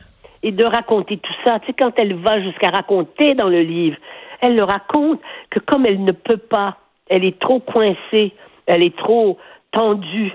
Et 0.48 0.52
de 0.52 0.66
raconter 0.66 1.18
tout 1.18 1.34
ça. 1.46 1.60
Tu 1.60 1.68
sais, 1.68 1.74
quand 1.78 1.92
elle 2.00 2.16
va 2.16 2.42
jusqu'à 2.42 2.70
raconter 2.70 3.36
dans 3.36 3.50
le 3.50 3.62
livre, 3.62 3.98
elle 4.40 4.56
le 4.56 4.64
raconte 4.64 5.20
que 5.50 5.60
comme 5.60 5.86
elle 5.86 6.04
ne 6.04 6.14
peut 6.14 6.38
pas, 6.38 6.78
elle 7.10 7.26
est 7.26 7.38
trop 7.38 7.60
coincée, 7.60 8.32
elle 8.66 8.84
est 8.84 8.96
trop 8.96 9.38
tendue, 9.72 10.32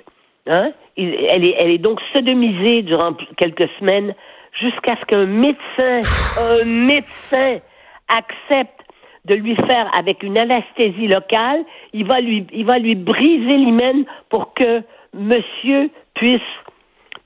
hein? 0.47 0.73
Elle 0.99 1.47
est, 1.47 1.79
donc 1.79 1.99
sodomisée 2.15 2.83
durant 2.83 3.15
quelques 3.39 3.69
semaines 3.79 4.15
jusqu'à 4.61 4.97
ce 5.01 5.07
qu'un 5.07 5.25
médecin, 5.25 6.01
un 6.39 6.65
médecin 6.67 7.61
accepte 8.09 8.81
de 9.25 9.35
lui 9.35 9.57
faire 9.57 9.91
avec 9.99 10.23
une 10.23 10.37
anesthésie 10.37 11.07
locale, 11.07 11.65
il 11.95 12.05
va 12.07 12.21
lui, 12.21 12.47
il 12.53 12.67
va 12.67 12.79
lui 12.79 12.95
briser 12.95 13.57
l'hymen 13.57 14.05
pour 14.29 14.53
que 14.53 14.83
monsieur 15.15 15.89
puisse 16.13 16.41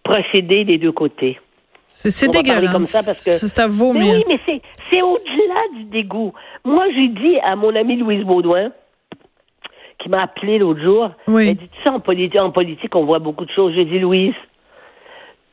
procéder 0.05 0.62
des 0.62 0.79
deux 0.79 0.92
côtés. 0.92 1.40
C'est 1.98 2.28
dégueulasse. 2.28 2.72
comme 2.72 2.87
ça 2.87 3.02
parce 3.02 3.24
que- 3.24 3.30
C'est 3.30 3.59
à 3.59 3.66
vomir. 3.66 4.02
Mais 4.02 4.16
oui, 4.16 4.24
mais 4.28 4.61
c'est, 4.90 5.02
au-delà 5.02 5.61
du 5.76 5.85
dégoût. 5.85 6.32
Moi, 6.64 6.85
j'ai 6.94 7.09
dit 7.09 7.38
à 7.42 7.56
mon 7.56 7.74
amie 7.74 7.96
Louise 7.96 8.22
Baudouin, 8.24 8.70
qui 9.98 10.09
m'a 10.09 10.18
appelé 10.18 10.59
l'autre 10.59 10.80
jour, 10.82 11.11
Oui. 11.26 11.48
elle 11.48 11.56
dit, 11.56 11.68
tu 11.68 11.82
sais, 11.82 11.88
en 11.90 12.00
politique, 12.00 12.40
en 12.40 12.50
politique, 12.50 12.94
on 12.94 13.04
voit 13.04 13.18
beaucoup 13.18 13.44
de 13.44 13.50
choses. 13.50 13.72
J'ai 13.74 13.85
dit, 13.87 13.98
Louise, 13.98 14.35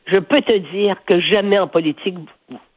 je 0.06 0.18
peux 0.18 0.40
te 0.42 0.56
dire 0.74 0.96
que 1.06 1.18
jamais 1.20 1.58
en 1.58 1.66
politique, 1.66 2.14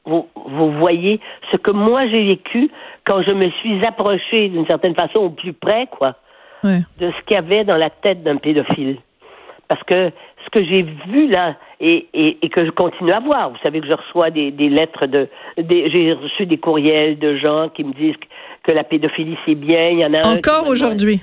vous, 0.06 0.28
vous 0.46 0.72
voyez 0.80 1.20
ce 1.52 1.58
que 1.58 1.72
moi 1.72 2.08
j'ai 2.08 2.24
vécu 2.24 2.72
quand 3.06 3.22
je 3.24 3.34
me 3.34 3.50
suis 3.50 3.86
approchée 3.86 4.48
d'une 4.48 4.66
certaine 4.66 4.96
façon 4.96 5.20
au 5.20 5.30
plus 5.30 5.52
près, 5.54 5.88
quoi, 5.88 6.16
de 6.64 6.80
ce 7.12 7.26
qu'il 7.26 7.36
y 7.36 7.38
avait 7.38 7.66
dans 7.66 7.76
la 7.78 7.90
tête 7.90 8.24
d'un 8.24 8.38
pédophile. 8.38 8.98
Parce 9.68 9.84
que 9.84 10.12
que 10.58 10.66
j'ai 10.66 10.82
vu 10.82 11.28
là 11.28 11.56
et, 11.80 12.08
et, 12.14 12.38
et 12.42 12.50
que 12.50 12.66
je 12.66 12.72
continue 12.72 13.12
à 13.12 13.20
voir, 13.20 13.52
vous 13.52 13.58
savez 13.64 13.80
que 13.80 13.88
je 13.88 13.94
reçois 13.94 14.32
des, 14.32 14.52
des 14.52 14.70
lettres 14.70 15.06
de, 15.06 15.30
j'ai 15.58 16.14
reçu 16.14 16.46
des 16.46 16.58
courriels 16.58 17.20
de 17.20 17.38
gens 17.38 17.70
qui 17.70 17.84
me 17.84 17.94
disent 17.94 18.16
que, 18.64 18.72
la 18.72 18.84
pédophilie 18.84 19.38
c'est 19.46 19.56
bien. 19.56 19.90
Il 19.90 20.00
y 20.00 20.06
en 20.06 20.14
a 20.14 20.28
Encore 20.28 20.68
aujourd'hui? 20.68 21.22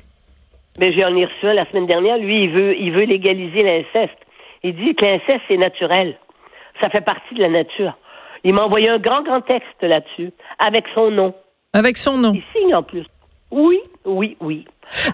mais 0.81 0.93
j'ai 0.93 1.05
en 1.05 1.15
ai 1.15 1.27
reçu 1.27 1.47
un 1.47 1.53
la 1.53 1.67
semaine 1.71 1.87
dernière. 1.87 2.17
Lui, 2.17 2.45
il 2.45 2.51
veut, 2.51 2.75
il 2.79 2.91
veut 2.91 3.05
légaliser 3.05 3.63
l'inceste. 3.63 4.17
Il 4.63 4.75
dit 4.75 4.95
que 4.95 5.05
l'inceste, 5.05 5.43
c'est 5.47 5.59
naturel. 5.59 6.17
Ça 6.81 6.89
fait 6.89 7.05
partie 7.05 7.35
de 7.35 7.43
la 7.43 7.51
nature. 7.51 7.93
Il 8.45 8.55
m'a 8.55 8.63
envoyé 8.63 8.89
un 8.89 8.99
grand, 8.99 9.23
grand 9.23 9.43
texte 9.43 9.83
là-dessus, 9.83 10.31
avec 10.59 10.85
son 10.95 11.11
nom. 11.11 11.35
Avec 11.75 11.97
son 11.97 12.17
nom. 12.17 12.33
Il 12.35 12.43
signe 12.57 12.75
en 12.75 12.83
plus. 12.83 13.05
Oui, 13.51 13.79
oui, 14.05 14.37
oui. 14.41 14.65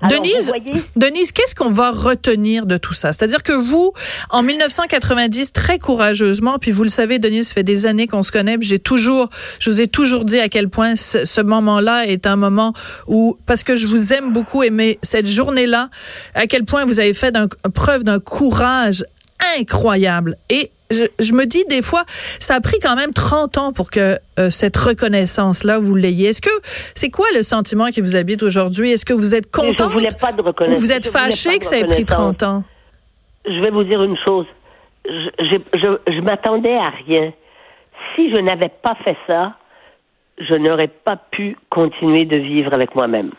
Alors, 0.03 0.21
Denise, 0.21 0.49
voyez, 0.49 0.83
Denise, 0.97 1.33
qu'est-ce 1.33 1.55
qu'on 1.55 1.71
va 1.71 1.91
retenir 1.91 2.67
de 2.67 2.77
tout 2.77 2.93
ça? 2.93 3.13
C'est-à-dire 3.13 3.43
que 3.43 3.53
vous, 3.53 3.93
en 4.31 4.43
1990, 4.43 5.53
très 5.53 5.79
courageusement, 5.79 6.59
puis 6.59 6.71
vous 6.71 6.83
le 6.83 6.89
savez, 6.89 7.19
Denise, 7.19 7.49
ça 7.49 7.55
fait 7.55 7.63
des 7.63 7.87
années 7.87 8.07
qu'on 8.07 8.23
se 8.23 8.33
connaît, 8.33 8.59
puis 8.59 8.67
j'ai 8.67 8.79
toujours, 8.79 9.29
je 9.59 9.71
vous 9.71 9.81
ai 9.81 9.87
toujours 9.87 10.25
dit 10.25 10.41
à 10.41 10.49
quel 10.49 10.69
point 10.69 10.97
ce, 10.97 11.25
ce 11.25 11.41
moment-là 11.41 12.07
est 12.07 12.27
un 12.27 12.37
moment 12.37 12.73
où, 13.07 13.37
parce 13.47 13.63
que 13.63 13.77
je 13.77 13.87
vous 13.87 14.13
aime 14.13 14.33
beaucoup, 14.33 14.63
et 14.63 14.71
mais 14.71 14.99
cette 15.03 15.27
journée-là, 15.27 15.89
à 16.35 16.47
quel 16.47 16.65
point 16.65 16.85
vous 16.85 16.99
avez 16.99 17.15
fait 17.15 17.35
preuve 17.75 18.05
d'un 18.05 18.21
courage 18.21 19.05
incroyable. 19.57 20.37
Et 20.49 20.71
je, 20.91 21.05
je 21.19 21.33
me 21.35 21.47
dis 21.47 21.65
des 21.69 21.83
fois, 21.83 22.05
ça 22.39 22.55
a 22.57 22.61
pris 22.61 22.79
quand 22.81 22.97
même 22.97 23.13
30 23.13 23.59
ans 23.59 23.73
pour 23.73 23.91
que 23.91 24.19
euh, 24.39 24.51
cette 24.51 24.77
reconnaissance-là, 24.77 25.79
vous 25.79 25.95
l'ayez. 25.95 26.29
Est-ce 26.31 26.43
que 26.43 26.51
c'est 26.95 27.11
quoi 27.11 27.27
le 27.35 27.43
sentiment 27.43 27.87
qui 27.87 28.01
vous 28.01 28.17
habite 28.17 28.43
aujourd'hui? 28.43 28.93
Est-ce 28.93 29.05
que 29.05 29.13
vous 29.15 29.35
êtes 29.35 29.47
je 29.55 29.61
content? 29.61 29.89
voulais 29.89 30.09
pas 30.21 30.33
de 30.33 30.41
Ou 30.43 30.45
reconnaissance. 30.47 30.81
vous 30.81 30.93
êtes 30.93 31.07
fâché 31.07 31.59
que 31.59 31.67
ça 31.67 31.77
ait 31.79 31.85
pris 31.85 32.03
reconnaissance. 32.03 32.37
30 32.39 32.43
ans? 32.43 32.65
Je 33.47 33.61
vais 33.63 33.71
vous 33.71 33.85
dire 33.85 34.03
une 34.03 34.17
chose. 34.25 34.47
Je, 35.07 35.29
je, 35.39 35.79
je, 35.79 36.13
je 36.13 36.21
m'attendais 36.21 36.75
à 36.77 36.91
rien. 37.07 37.33
Si 38.15 38.31
je 38.35 38.41
n'avais 38.41 38.69
pas 38.83 38.95
fait 39.05 39.17
ça, 39.27 39.55
je 40.39 40.55
n'aurais 40.55 40.89
pas 40.89 41.17
pu 41.31 41.57
continuer 41.71 42.25
de 42.25 42.37
vivre 42.37 42.73
avec 42.75 42.95
moi-même. 42.95 43.31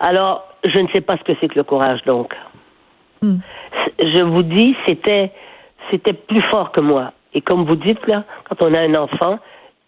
Alors, 0.00 0.44
je 0.64 0.78
ne 0.78 0.88
sais 0.94 1.00
pas 1.00 1.16
ce 1.18 1.24
que 1.24 1.32
c'est 1.40 1.48
que 1.48 1.56
le 1.56 1.64
courage, 1.64 2.00
donc. 2.06 2.32
Hmm. 3.22 3.38
Je 3.98 4.22
vous 4.22 4.42
dis, 4.42 4.76
c'était, 4.86 5.32
c'était 5.90 6.12
plus 6.12 6.42
fort 6.50 6.72
que 6.72 6.80
moi. 6.80 7.12
Et 7.34 7.40
comme 7.40 7.64
vous 7.64 7.76
dites, 7.76 8.06
là, 8.06 8.24
quand 8.48 8.62
on 8.64 8.74
a 8.74 8.80
un 8.80 8.94
enfant, 8.94 9.38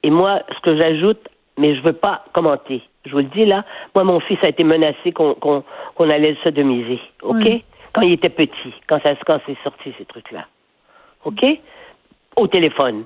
et 0.03 0.11
moi, 0.11 0.41
ce 0.55 0.61
que 0.61 0.77
j'ajoute, 0.77 1.21
mais 1.59 1.75
je 1.75 1.83
veux 1.83 1.93
pas 1.93 2.25
commenter. 2.33 2.83
Je 3.07 3.13
vous 3.13 3.19
le 3.19 3.25
dis, 3.25 3.45
là, 3.45 3.65
moi, 3.95 4.05
mon 4.05 4.21
fils 4.21 4.39
a 4.43 4.49
été 4.49 4.65
menacé 4.65 5.13
qu'on, 5.13 5.35
qu'on, 5.35 5.63
qu'on 5.95 6.11
allait 6.11 6.33
le 6.33 6.37
sodomiser. 6.43 7.01
OK? 7.23 7.37
Oui. 7.45 7.65
Quand 7.93 8.03
il 8.03 8.13
était 8.13 8.29
petit, 8.29 8.73
quand 8.87 8.99
ça, 9.05 9.15
quand 9.27 9.41
c'est 9.47 9.57
sorti, 9.65 9.93
ces 9.99 10.05
trucs-là. 10.05 10.47
OK? 11.25 11.45
Au 12.37 12.47
téléphone. 12.47 13.05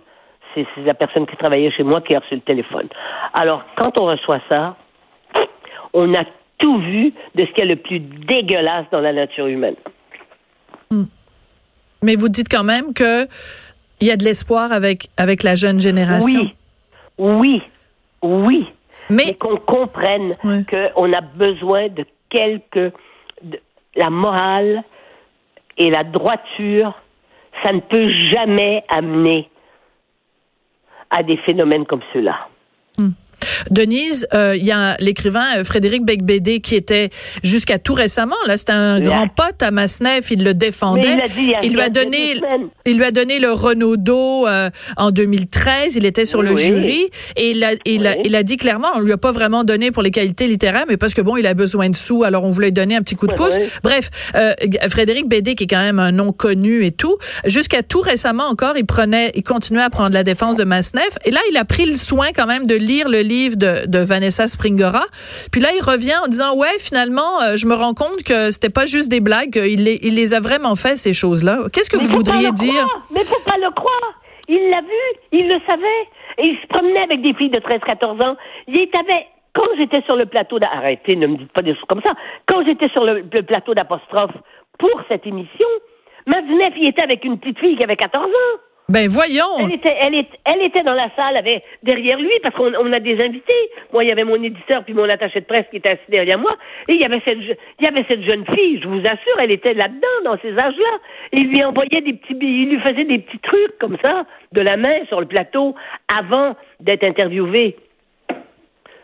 C'est, 0.55 0.67
c'est 0.75 0.83
la 0.83 0.95
personne 0.95 1.27
qui 1.27 1.37
travaillait 1.37 1.71
chez 1.71 1.83
moi 1.83 2.01
qui 2.01 2.15
a 2.15 2.21
reçu 2.21 2.35
le 2.35 2.43
téléphone. 2.43 2.89
Alors, 3.33 3.63
quand 3.77 3.99
on 3.99 4.07
reçoit 4.07 4.41
ça, 4.51 4.77
on 5.93 6.13
a 6.15 6.25
tout 6.59 6.79
vu 6.79 7.13
de 7.35 7.45
ce 7.45 7.51
qu'il 7.53 7.59
y 7.59 7.63
a 7.63 7.75
le 7.75 7.77
plus 7.77 8.01
dégueulasse 8.01 8.87
dans 8.93 9.01
la 9.01 9.13
nature 9.13 9.47
humaine. 9.47 9.77
Mais 12.03 12.17
vous 12.17 12.29
dites 12.29 12.49
quand 12.51 12.65
même 12.65 12.93
que 12.95 13.27
il 14.01 14.09
y 14.09 14.11
a 14.11 14.17
de 14.17 14.25
l'espoir 14.25 14.73
avec, 14.73 15.09
avec 15.17 15.43
la 15.43 15.55
jeune 15.55 15.81
génération. 15.81 16.41
Oui, 16.41 16.55
oui, 17.19 17.63
oui. 18.23 18.67
Mais, 19.11 19.25
Mais 19.29 19.35
qu'on 19.35 19.57
comprenne 19.57 20.33
Ouais. 20.45 20.65
qu'on 20.69 21.13
a 21.13 21.21
besoin 21.21 21.89
de 21.89 22.05
quelque... 22.31 22.93
de- 23.43 23.61
la 23.97 24.11
morale 24.11 24.83
et 25.79 25.89
la 25.91 26.03
droiture, 26.03 26.93
ça 27.63 27.73
ne 27.73 27.79
peut 27.81 28.11
jamais 28.33 28.83
amener 28.89 29.49
à 31.11 31.23
des 31.23 31.37
phénomènes 31.47 31.87
comme 31.87 32.01
ceux-là. 32.13 32.49
Denise, 33.71 34.27
euh, 34.35 34.55
il 34.57 34.65
y 34.65 34.73
a 34.73 34.97
l'écrivain 35.01 35.45
euh, 35.59 35.65
Frédéric 35.65 36.05
Becbédé 36.05 36.61
qui 36.61 36.75
était 36.77 37.11
jusqu'à 37.43 37.79
tout 37.79 37.95
récemment, 37.95 38.37
là, 38.47 38.57
c'était 38.57 38.73
un 38.73 38.95
Yeah. 38.95 39.09
grand 39.09 39.29
pote 39.29 39.63
à 39.63 39.71
Masneff, 39.71 40.31
il 40.31 40.39
le 40.45 40.51
Mais 40.51 40.55
défendait. 40.55 41.17
il 41.63 41.69
dit 41.69 41.69
lui 41.75 41.81
a 41.81 41.89
donné 41.89 42.41
il 42.87 42.97
lui 42.97 43.05
a 43.05 43.11
donné 43.11 43.39
le 43.39 43.51
Renaudot 43.53 44.47
euh, 44.47 44.71
en 44.97 45.11
2013, 45.11 45.97
il 45.97 46.07
était 46.07 46.25
sur 46.25 46.43
le 46.43 46.55
jury 46.57 47.09
et 47.37 47.51
il 47.51 47.65
a, 47.65 47.73
il, 47.85 48.07
a, 48.07 48.17
il 48.25 48.35
a 48.37 48.43
dit 48.43 48.57
clairement 48.57 48.89
on 48.95 49.01
lui 49.01 49.13
a 49.13 49.17
pas 49.19 49.33
vraiment 49.33 49.65
donné 49.65 49.91
pour 49.91 50.03
les 50.03 50.11
qualités 50.11 50.47
littéraires 50.47 50.85
mais 50.89 50.97
parce 50.97 51.13
que 51.15 51.21
bon, 51.21 51.37
il 51.37 51.47
a 51.47 51.55
besoin 51.55 51.91
de 51.91 51.97
sous 51.97 52.23
alors 52.25 52.45
on 52.45 52.51
voulait 52.51 52.69
lui 52.69 52.73
donner 52.73 52.97
un 52.97 53.03
petit 53.03 53.17
coup 53.17 53.27
de 53.27 53.35
pouce. 53.35 53.57
oui. 53.59 53.65
Bref, 53.83 54.11
euh, 54.37 54.53
Frédéric 54.89 55.29
Bédé 55.29 55.55
qui 55.55 55.65
est 55.65 55.67
quand 55.67 55.83
même 55.83 55.99
un 55.99 56.13
nom 56.13 56.33
connu 56.33 56.85
et 56.85 56.93
tout, 56.93 57.17
jusqu'à 57.45 57.83
tout 57.83 58.01
récemment 58.01 58.45
encore, 58.45 58.75
il 58.77 58.87
prenait 58.87 59.33
il 59.35 59.43
continuait 59.43 59.83
à 59.83 59.91
prendre 59.91 60.15
la 60.15 60.25
défense 60.25 60.57
de 60.57 60.65
Masneff 60.65 61.19
et 61.25 61.31
là 61.31 61.41
il 61.51 61.57
a 61.57 61.65
pris 61.65 61.85
le 61.87 61.97
soin 61.97 62.29
quand 62.35 62.47
même 62.47 62.67
de 62.67 62.75
lire 62.75 63.09
le 63.09 63.21
livre 63.21 63.44
de, 63.51 63.87
de 63.87 63.99
Vanessa 63.99 64.47
Springora. 64.47 65.05
Puis 65.53 65.61
là 65.61 65.69
il 65.77 65.83
revient 65.83 66.17
en 66.25 66.29
disant 66.29 66.57
ouais, 66.57 66.79
finalement 66.79 67.43
euh, 67.43 67.57
je 67.57 67.67
me 67.67 67.75
rends 67.75 67.95
compte 67.95 68.23
que 68.25 68.51
c'était 68.51 68.71
pas 68.71 68.87
juste 68.87 69.11
des 69.11 69.21
blagues, 69.21 69.57
il 69.65 69.85
les, 69.85 69.99
il 70.03 70.15
les 70.17 70.35
a 70.35 70.41
vraiment 70.41 70.75
fait 70.77 70.97
ces 70.97 71.13
choses-là. 71.15 71.59
Qu'est-ce 71.73 71.91
que 71.91 71.97
Mais 71.97 72.05
vous 72.07 72.17
voudriez 72.17 72.51
dire? 72.53 72.87
Mais 73.15 73.25
faut 73.25 73.43
pas 73.45 73.57
le 73.59 73.71
croire. 73.73 74.15
Il 74.49 74.69
l'a 74.71 74.81
vu, 74.83 75.03
il 75.33 75.47
le 75.49 75.59
savait. 75.67 76.03
Et 76.39 76.49
il 76.49 76.57
se 76.61 76.67
promenait 76.67 77.03
avec 77.03 77.23
des 77.23 77.33
filles 77.35 77.51
de 77.51 77.61
13-14 77.61 78.29
ans. 78.29 78.37
Il 78.67 78.89
avait, 78.99 79.27
quand 79.55 79.69
j'étais 79.79 80.03
sur 80.03 80.17
le 80.17 80.27
plateau 80.27 80.59
d'a- 80.59 80.69
arrêtez, 80.73 81.15
ne 81.15 81.29
me 81.29 81.37
dites 81.37 81.53
pas 81.53 81.63
des 81.63 81.75
choses 81.75 81.85
comme 81.89 82.03
ça. 82.03 82.11
Quand 82.47 82.65
j'étais 82.67 82.89
sur 82.91 83.05
le, 83.05 83.21
le 83.33 83.43
plateau 83.45 83.73
d'apostrophe 83.73 84.33
pour 84.79 84.91
cette 85.09 85.25
émission, 85.27 85.69
Madinef, 86.27 86.75
il 86.77 86.89
était 86.89 87.05
avec 87.05 87.25
une 87.25 87.39
petite 87.39 87.59
fille 87.61 87.77
qui 87.77 87.85
avait 87.85 87.97
14 87.97 88.25
ans. 88.25 88.59
Ben 88.87 89.09
voyons. 89.09 89.57
Elle 89.61 89.73
était, 89.77 89.97
elle, 90.03 90.15
est- 90.15 90.29
elle 90.45 90.61
était 90.63 90.83
dans 90.83 90.93
la 90.93 91.09
salle 91.17 91.39
avec, 91.39 91.65
derrière 91.83 92.19
lui 92.19 92.31
parce 92.43 92.55
qu'on 92.55 92.75
on 92.75 92.93
a 92.93 93.01
des 93.01 93.15
invités. 93.25 93.71
Moi, 93.95 94.05
il 94.05 94.11
y 94.11 94.13
avait 94.13 94.25
mon 94.25 94.35
éditeur 94.43 94.85
puis 94.85 94.93
mon 94.93 95.05
attaché 95.09 95.41
de 95.41 95.47
presse 95.47 95.65
qui 95.71 95.79
était 95.79 95.93
assis 95.93 96.11
derrière 96.11 96.39
moi. 96.39 96.55
Et 96.89 96.95
il 96.95 97.01
y 97.01 97.05
avait 97.07 97.23
cette, 97.27 97.39
il 97.39 97.85
y 97.85 97.89
avait 97.89 98.05
cette 98.11 98.23
jeune 98.29 98.45
fille, 98.55 98.81
je 98.83 98.87
vous 98.89 99.01
assure, 99.01 99.39
elle 99.41 99.53
était 99.53 99.73
là-dedans, 99.73 100.25
dans 100.25 100.39
ces 100.43 100.53
âges-là. 100.53 100.99
Et 101.33 101.39
il 101.39 101.49
lui 101.49 101.65
envoyait 101.65 102.03
des 102.03 102.13
petits, 102.13 102.37
il 102.43 102.69
lui 102.69 102.81
faisait 102.81 103.05
des 103.05 103.21
petits 103.21 103.39
trucs 103.39 103.79
comme 103.79 103.97
ça, 104.05 104.27
de 104.53 104.61
la 104.61 104.77
main 104.77 105.07
sur 105.09 105.19
le 105.21 105.27
plateau, 105.27 105.75
avant 106.15 106.55
d'être 106.81 107.05
interviewé. 107.05 107.77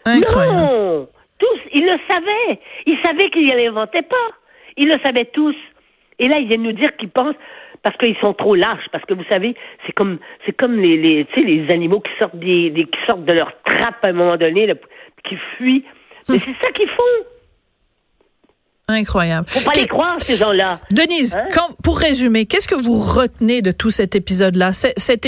Incroyable. 0.05 0.57
Non! 0.59 1.09
Tous, 1.39 1.61
ils 1.73 1.87
le 1.87 1.99
savaient. 2.07 2.61
Ils 2.85 2.99
savaient 3.03 3.31
qu'ils 3.31 3.47
ne 3.47 3.57
l'inventaient 3.65 4.03
pas. 4.03 4.17
Ils 4.77 4.89
le 4.89 4.99
savaient 5.03 5.25
tous. 5.27 5.57
Et 6.19 6.29
là, 6.29 6.39
ils 6.39 6.49
viennent 6.49 6.63
nous 6.65 6.73
dire 6.73 6.95
qu'ils 6.99 7.09
pensent 7.09 7.35
parce 7.83 7.97
qu'ils 7.97 8.17
sont 8.19 8.35
trop 8.35 8.55
lâches. 8.55 8.89
Parce 8.93 9.05
que 9.05 9.15
vous 9.15 9.25
savez, 9.31 9.55
c'est 9.87 9.93
comme 9.93 10.19
c'est 10.47 10.53
comme 10.53 10.77
les, 10.77 10.97
les, 10.97 11.71
animaux 11.71 12.01
qui 12.01 12.13
sortent 12.19 12.39
des, 12.39 12.71
des- 12.71 12.85
qui 12.85 12.99
sortent 13.09 13.25
de 13.25 13.33
leur 13.33 13.53
trappe 13.65 14.05
à 14.05 14.09
un 14.09 14.13
moment 14.13 14.37
donné, 14.37 14.67
là, 14.67 14.75
qui 15.25 15.37
fuient. 15.57 15.85
Mais 16.29 16.39
c'est 16.39 16.55
ça 16.61 16.69
qu'ils 16.75 16.89
font. 16.89 17.40
Incroyable. 18.93 19.47
Faut 19.49 19.61
pas 19.61 19.73
les 19.77 19.87
croire, 19.87 20.17
ces 20.21 20.37
gens-là. 20.37 20.81
Denise, 20.91 21.35
Hein? 21.35 21.49
quand, 21.55 21.77
pour 21.83 21.99
résumer, 21.99 22.47
qu'est-ce 22.47 22.69
que 22.69 22.75
vous 22.75 22.99
retenez 22.99 23.63
de 23.63 23.71
tout 23.71 23.91
cet 23.91 24.15
épisode-là, 24.17 24.73
cet, 24.73 25.25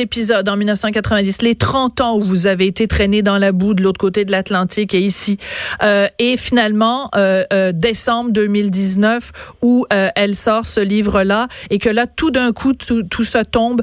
épisode 0.00 0.48
en 0.48 0.56
1990, 0.56 1.42
les 1.42 1.54
30 1.54 2.00
ans 2.00 2.16
où 2.16 2.20
vous 2.20 2.46
avez 2.46 2.66
été 2.66 2.86
traîné 2.88 3.22
dans 3.22 3.38
la 3.38 3.52
boue 3.52 3.74
de 3.74 3.82
l'autre 3.82 3.98
côté 4.00 4.24
de 4.24 4.30
l'Atlantique 4.32 4.94
et 4.94 5.00
ici, 5.00 5.38
euh, 5.82 6.06
et 6.18 6.36
finalement 6.36 7.10
euh, 7.14 7.44
euh, 7.52 7.72
décembre 7.72 8.30
2019 8.32 9.32
où 9.62 9.84
elle 9.90 10.34
sort 10.34 10.66
ce 10.66 10.80
livre-là 10.80 11.48
et 11.70 11.78
que 11.78 11.88
là 11.88 12.06
tout 12.06 12.30
d'un 12.30 12.52
coup 12.52 12.72
tout, 12.72 13.02
tout 13.04 13.24
ça 13.24 13.44
tombe, 13.44 13.82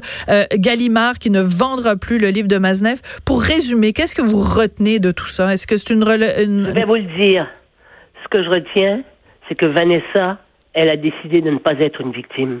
Gallimard 0.54 1.18
qui 1.18 1.30
ne 1.30 1.40
vendra 1.40 1.96
plus 1.96 2.18
le 2.18 2.28
livre 2.28 2.48
de 2.48 2.58
Maznev. 2.58 3.00
Pour 3.24 3.42
résumer, 3.42 3.92
qu'est-ce 3.92 4.14
que 4.14 4.22
vous 4.22 4.38
retenez 4.40 4.98
de 4.98 5.10
tout 5.10 5.26
ça? 5.26 5.52
Est-ce 5.52 5.66
que 5.66 5.76
c'est 5.76 5.90
une, 5.90 6.02
une- 6.02 6.66
Je 6.68 6.72
vais 6.72 6.84
vous 6.84 6.94
le 6.96 7.02
dire. 7.16 7.46
Ce 8.22 8.28
que 8.28 8.42
je 8.42 8.48
retiens, 8.48 9.02
c'est 9.48 9.54
que 9.58 9.66
Vanessa, 9.66 10.38
elle 10.72 10.88
a 10.90 10.96
décidé 10.96 11.40
de 11.40 11.50
ne 11.50 11.58
pas 11.58 11.74
être 11.80 12.00
une 12.00 12.12
victime. 12.12 12.60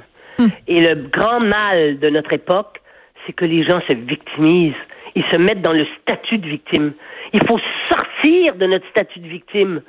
Et 0.66 0.80
le 0.80 0.94
grand 1.08 1.40
mal 1.40 1.98
de 1.98 2.08
notre 2.10 2.32
époque, 2.32 2.80
c'est 3.26 3.32
que 3.32 3.44
les 3.44 3.62
gens 3.64 3.80
se 3.88 3.94
victimisent. 3.96 4.74
Ils 5.14 5.24
se 5.32 5.38
mettent 5.38 5.62
dans 5.62 5.72
le 5.72 5.86
statut 6.00 6.38
de 6.38 6.48
victime. 6.48 6.92
Il 7.32 7.40
faut 7.46 7.60
sortir 7.88 8.56
de 8.56 8.66
notre 8.66 8.86
statut 8.88 9.20
de 9.20 9.28
victime. 9.28 9.80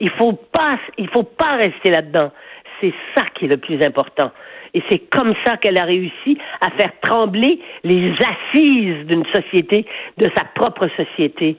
Il 0.00 0.10
faut 0.10 0.32
pas, 0.32 0.78
il 0.98 1.08
faut 1.10 1.22
pas 1.24 1.56
rester 1.56 1.90
là-dedans. 1.90 2.32
C'est 2.80 2.92
ça 3.14 3.24
qui 3.34 3.44
est 3.44 3.48
le 3.48 3.58
plus 3.58 3.82
important. 3.82 4.30
Et 4.74 4.82
c'est 4.90 4.98
comme 5.10 5.34
ça 5.46 5.56
qu'elle 5.58 5.78
a 5.78 5.84
réussi 5.84 6.38
à 6.60 6.70
faire 6.70 6.92
trembler 7.02 7.60
les 7.84 8.12
assises 8.12 9.06
d'une 9.06 9.24
société, 9.34 9.86
de 10.18 10.24
sa 10.36 10.44
propre 10.54 10.88
société. 10.96 11.56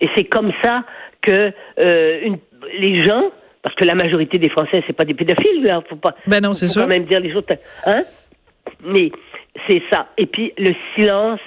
Et 0.00 0.08
c'est 0.16 0.24
comme 0.24 0.52
ça 0.64 0.84
que 1.20 1.52
euh, 1.78 2.20
une- 2.24 2.38
les 2.78 3.02
gens, 3.02 3.30
parce 3.62 3.74
que 3.76 3.84
la 3.84 3.94
majorité 3.94 4.38
des 4.38 4.48
Français, 4.48 4.82
c'est 4.86 4.92
pas 4.92 5.04
des 5.04 5.14
pédophiles, 5.14 5.62
là, 5.62 5.80
faut 5.88 5.96
pas. 5.96 6.14
Ben 6.26 6.42
non, 6.42 6.52
c'est 6.52 6.66
faut 6.66 6.72
sûr. 6.72 6.82
quand 6.82 6.88
même 6.88 7.04
dire 7.04 7.20
les 7.20 7.32
choses. 7.32 7.44
Hein? 7.86 8.02
Mais 8.84 9.10
c'est 9.68 9.82
ça. 9.90 10.08
Et 10.18 10.26
puis 10.26 10.52
le 10.58 10.74
silence, 10.94 11.40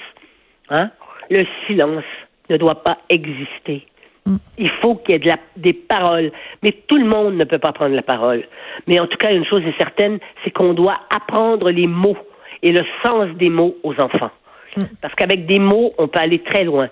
hein, 0.69 0.89
le 1.29 1.43
silence 1.67 2.05
ne 2.49 2.57
doit 2.57 2.83
pas 2.83 2.99
exister. 3.09 3.85
Mm. 4.25 4.37
Il 4.57 4.69
faut 4.81 4.95
qu'il 4.95 5.13
y 5.13 5.15
ait 5.15 5.19
de 5.19 5.27
la, 5.27 5.39
des 5.57 5.73
paroles. 5.73 6.31
Mais 6.63 6.71
tout 6.87 6.97
le 6.97 7.05
monde 7.05 7.35
ne 7.35 7.43
peut 7.43 7.59
pas 7.59 7.73
prendre 7.73 7.95
la 7.95 8.01
parole. 8.01 8.45
Mais 8.87 8.99
en 8.99 9.07
tout 9.07 9.17
cas, 9.17 9.31
une 9.31 9.45
chose 9.45 9.63
est 9.63 9.77
certaine, 9.77 10.19
c'est 10.43 10.51
qu'on 10.51 10.73
doit 10.73 10.99
apprendre 11.13 11.69
les 11.69 11.87
mots 11.87 12.17
et 12.63 12.71
le 12.71 12.85
sens 13.05 13.29
des 13.37 13.49
mots 13.49 13.75
aux 13.83 13.93
enfants. 13.99 14.31
Mm. 14.77 14.83
Parce 15.01 15.13
qu'avec 15.15 15.45
des 15.45 15.59
mots, 15.59 15.93
on 15.97 16.07
peut 16.07 16.19
aller 16.19 16.39
très 16.39 16.63
loin. 16.63 16.89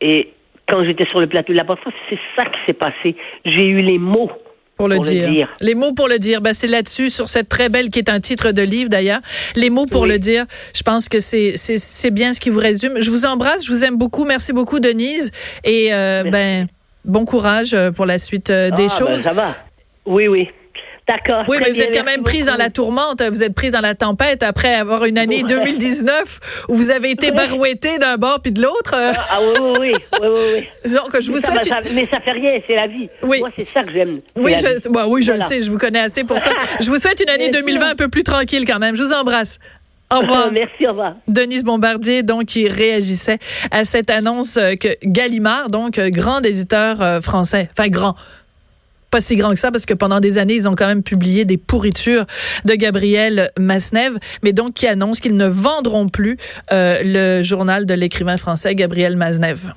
Et 0.00 0.32
quand 0.68 0.84
j'étais 0.84 1.06
sur 1.06 1.20
le 1.20 1.26
plateau 1.26 1.52
de 1.52 1.58
la 1.58 1.64
fois, 1.64 1.76
c'est 2.08 2.18
ça 2.36 2.44
qui 2.44 2.58
s'est 2.66 2.72
passé. 2.72 3.16
J'ai 3.44 3.66
eu 3.66 3.78
les 3.78 3.98
mots 3.98 4.30
pour 4.76 4.88
le, 4.88 4.98
dire. 4.98 5.48
Les 5.60 5.74
mots 5.74 5.92
pour 5.92 6.08
le 6.08 6.18
dire. 6.18 6.40
Ben, 6.40 6.54
c'est 6.54 6.66
là-dessus, 6.66 7.10
sur 7.10 7.28
cette 7.28 7.48
très 7.48 7.68
belle, 7.68 7.90
qui 7.90 7.98
est 7.98 8.08
un 8.08 8.20
titre 8.20 8.52
de 8.52 8.62
livre 8.62 8.88
d'ailleurs. 8.88 9.20
Les 9.54 9.70
mots 9.70 9.86
pour 9.86 10.06
le 10.06 10.18
dire. 10.18 10.46
Je 10.74 10.82
pense 10.82 11.08
que 11.08 11.20
c'est, 11.20 11.52
c'est, 11.56 12.10
bien 12.10 12.32
ce 12.32 12.40
qui 12.40 12.50
vous 12.50 12.58
résume. 12.58 13.00
Je 13.00 13.10
vous 13.10 13.26
embrasse, 13.26 13.64
je 13.64 13.72
vous 13.72 13.84
aime 13.84 13.96
beaucoup. 13.96 14.24
Merci 14.24 14.52
beaucoup, 14.52 14.80
Denise. 14.80 15.30
Et, 15.64 15.92
euh, 15.92 16.24
ben, 16.24 16.66
bon 17.04 17.24
courage 17.24 17.74
euh, 17.74 17.90
pour 17.90 18.06
la 18.06 18.18
suite 18.18 18.50
euh, 18.50 18.70
des 18.70 18.86
ah, 18.90 18.98
ben, 18.98 19.06
choses. 19.06 19.20
ça 19.20 19.32
va. 19.32 19.54
Oui, 20.06 20.26
oui. 20.26 20.48
D'accord. 21.12 21.44
Oui, 21.48 21.58
mais 21.60 21.70
vous 21.70 21.82
êtes 21.82 21.94
quand 21.94 22.04
même 22.04 22.22
prise 22.22 22.46
dans 22.46 22.56
la 22.56 22.70
tourmente, 22.70 23.22
vous 23.22 23.42
êtes 23.42 23.54
prise 23.54 23.72
dans 23.72 23.80
la 23.80 23.94
tempête 23.94 24.42
après 24.42 24.74
avoir 24.74 25.04
une 25.04 25.18
année 25.18 25.42
2019 25.42 26.66
où 26.68 26.74
vous 26.74 26.90
avez 26.90 27.10
été 27.10 27.32
barouetté 27.32 27.98
d'un 27.98 28.16
bord 28.16 28.40
puis 28.40 28.52
de 28.52 28.62
l'autre. 28.62 28.94
Ah, 28.94 29.12
ah 29.30 29.38
oui, 29.40 29.60
oui, 29.60 29.92
oui, 30.12 30.18
oui, 30.22 30.28
oui. 30.54 30.92
Donc, 30.94 31.20
je 31.20 31.26
vous 31.26 31.34
mais 31.34 31.40
souhaite. 31.40 31.64
Ça, 31.64 31.80
mais 31.94 32.06
ça 32.06 32.20
fait 32.20 32.30
rien, 32.30 32.58
c'est 32.66 32.74
la 32.74 32.86
vie. 32.86 33.10
Oui. 33.22 33.40
Moi, 33.40 33.50
c'est 33.54 33.68
ça 33.68 33.82
que 33.82 33.92
j'aime. 33.92 34.20
Oui, 34.36 34.54
je, 34.56 34.88
bah, 34.88 35.06
oui, 35.06 35.22
je 35.22 35.32
le 35.32 35.40
sais, 35.40 35.60
je 35.60 35.70
vous 35.70 35.78
connais 35.78 36.00
assez 36.00 36.24
pour 36.24 36.38
ça. 36.38 36.50
je 36.80 36.88
vous 36.88 36.98
souhaite 36.98 37.20
une 37.20 37.30
année 37.30 37.50
2020 37.50 37.90
un 37.90 37.94
peu 37.94 38.08
plus 38.08 38.24
tranquille 38.24 38.64
quand 38.66 38.78
même. 38.78 38.96
Je 38.96 39.02
vous 39.02 39.12
embrasse. 39.12 39.58
Au 40.10 40.16
revoir. 40.20 40.50
Merci, 40.50 40.86
au 40.86 40.92
revoir. 40.92 41.14
Denise 41.28 41.64
Bombardier, 41.64 42.22
donc, 42.22 42.46
qui 42.46 42.68
réagissait 42.68 43.38
à 43.70 43.84
cette 43.84 44.08
annonce 44.08 44.58
que 44.80 44.88
Gallimard, 45.04 45.68
donc, 45.68 45.98
grand 45.98 46.40
éditeur 46.40 47.02
euh, 47.02 47.20
français, 47.20 47.68
enfin, 47.76 47.88
grand, 47.88 48.14
pas 49.12 49.20
si 49.20 49.36
grand 49.36 49.50
que 49.50 49.58
ça 49.58 49.70
parce 49.70 49.86
que 49.86 49.94
pendant 49.94 50.18
des 50.18 50.38
années, 50.38 50.54
ils 50.54 50.68
ont 50.68 50.74
quand 50.74 50.88
même 50.88 51.02
publié 51.02 51.44
des 51.44 51.58
pourritures 51.58 52.24
de 52.64 52.74
Gabriel 52.74 53.52
Masnev, 53.58 54.18
mais 54.42 54.52
donc 54.52 54.74
qui 54.74 54.88
annonce 54.88 55.20
qu'ils 55.20 55.36
ne 55.36 55.46
vendront 55.46 56.08
plus 56.08 56.38
euh, 56.72 57.00
le 57.04 57.42
journal 57.42 57.84
de 57.84 57.94
l'écrivain 57.94 58.38
français 58.38 58.74
Gabriel 58.74 59.16
Masnev. 59.16 59.72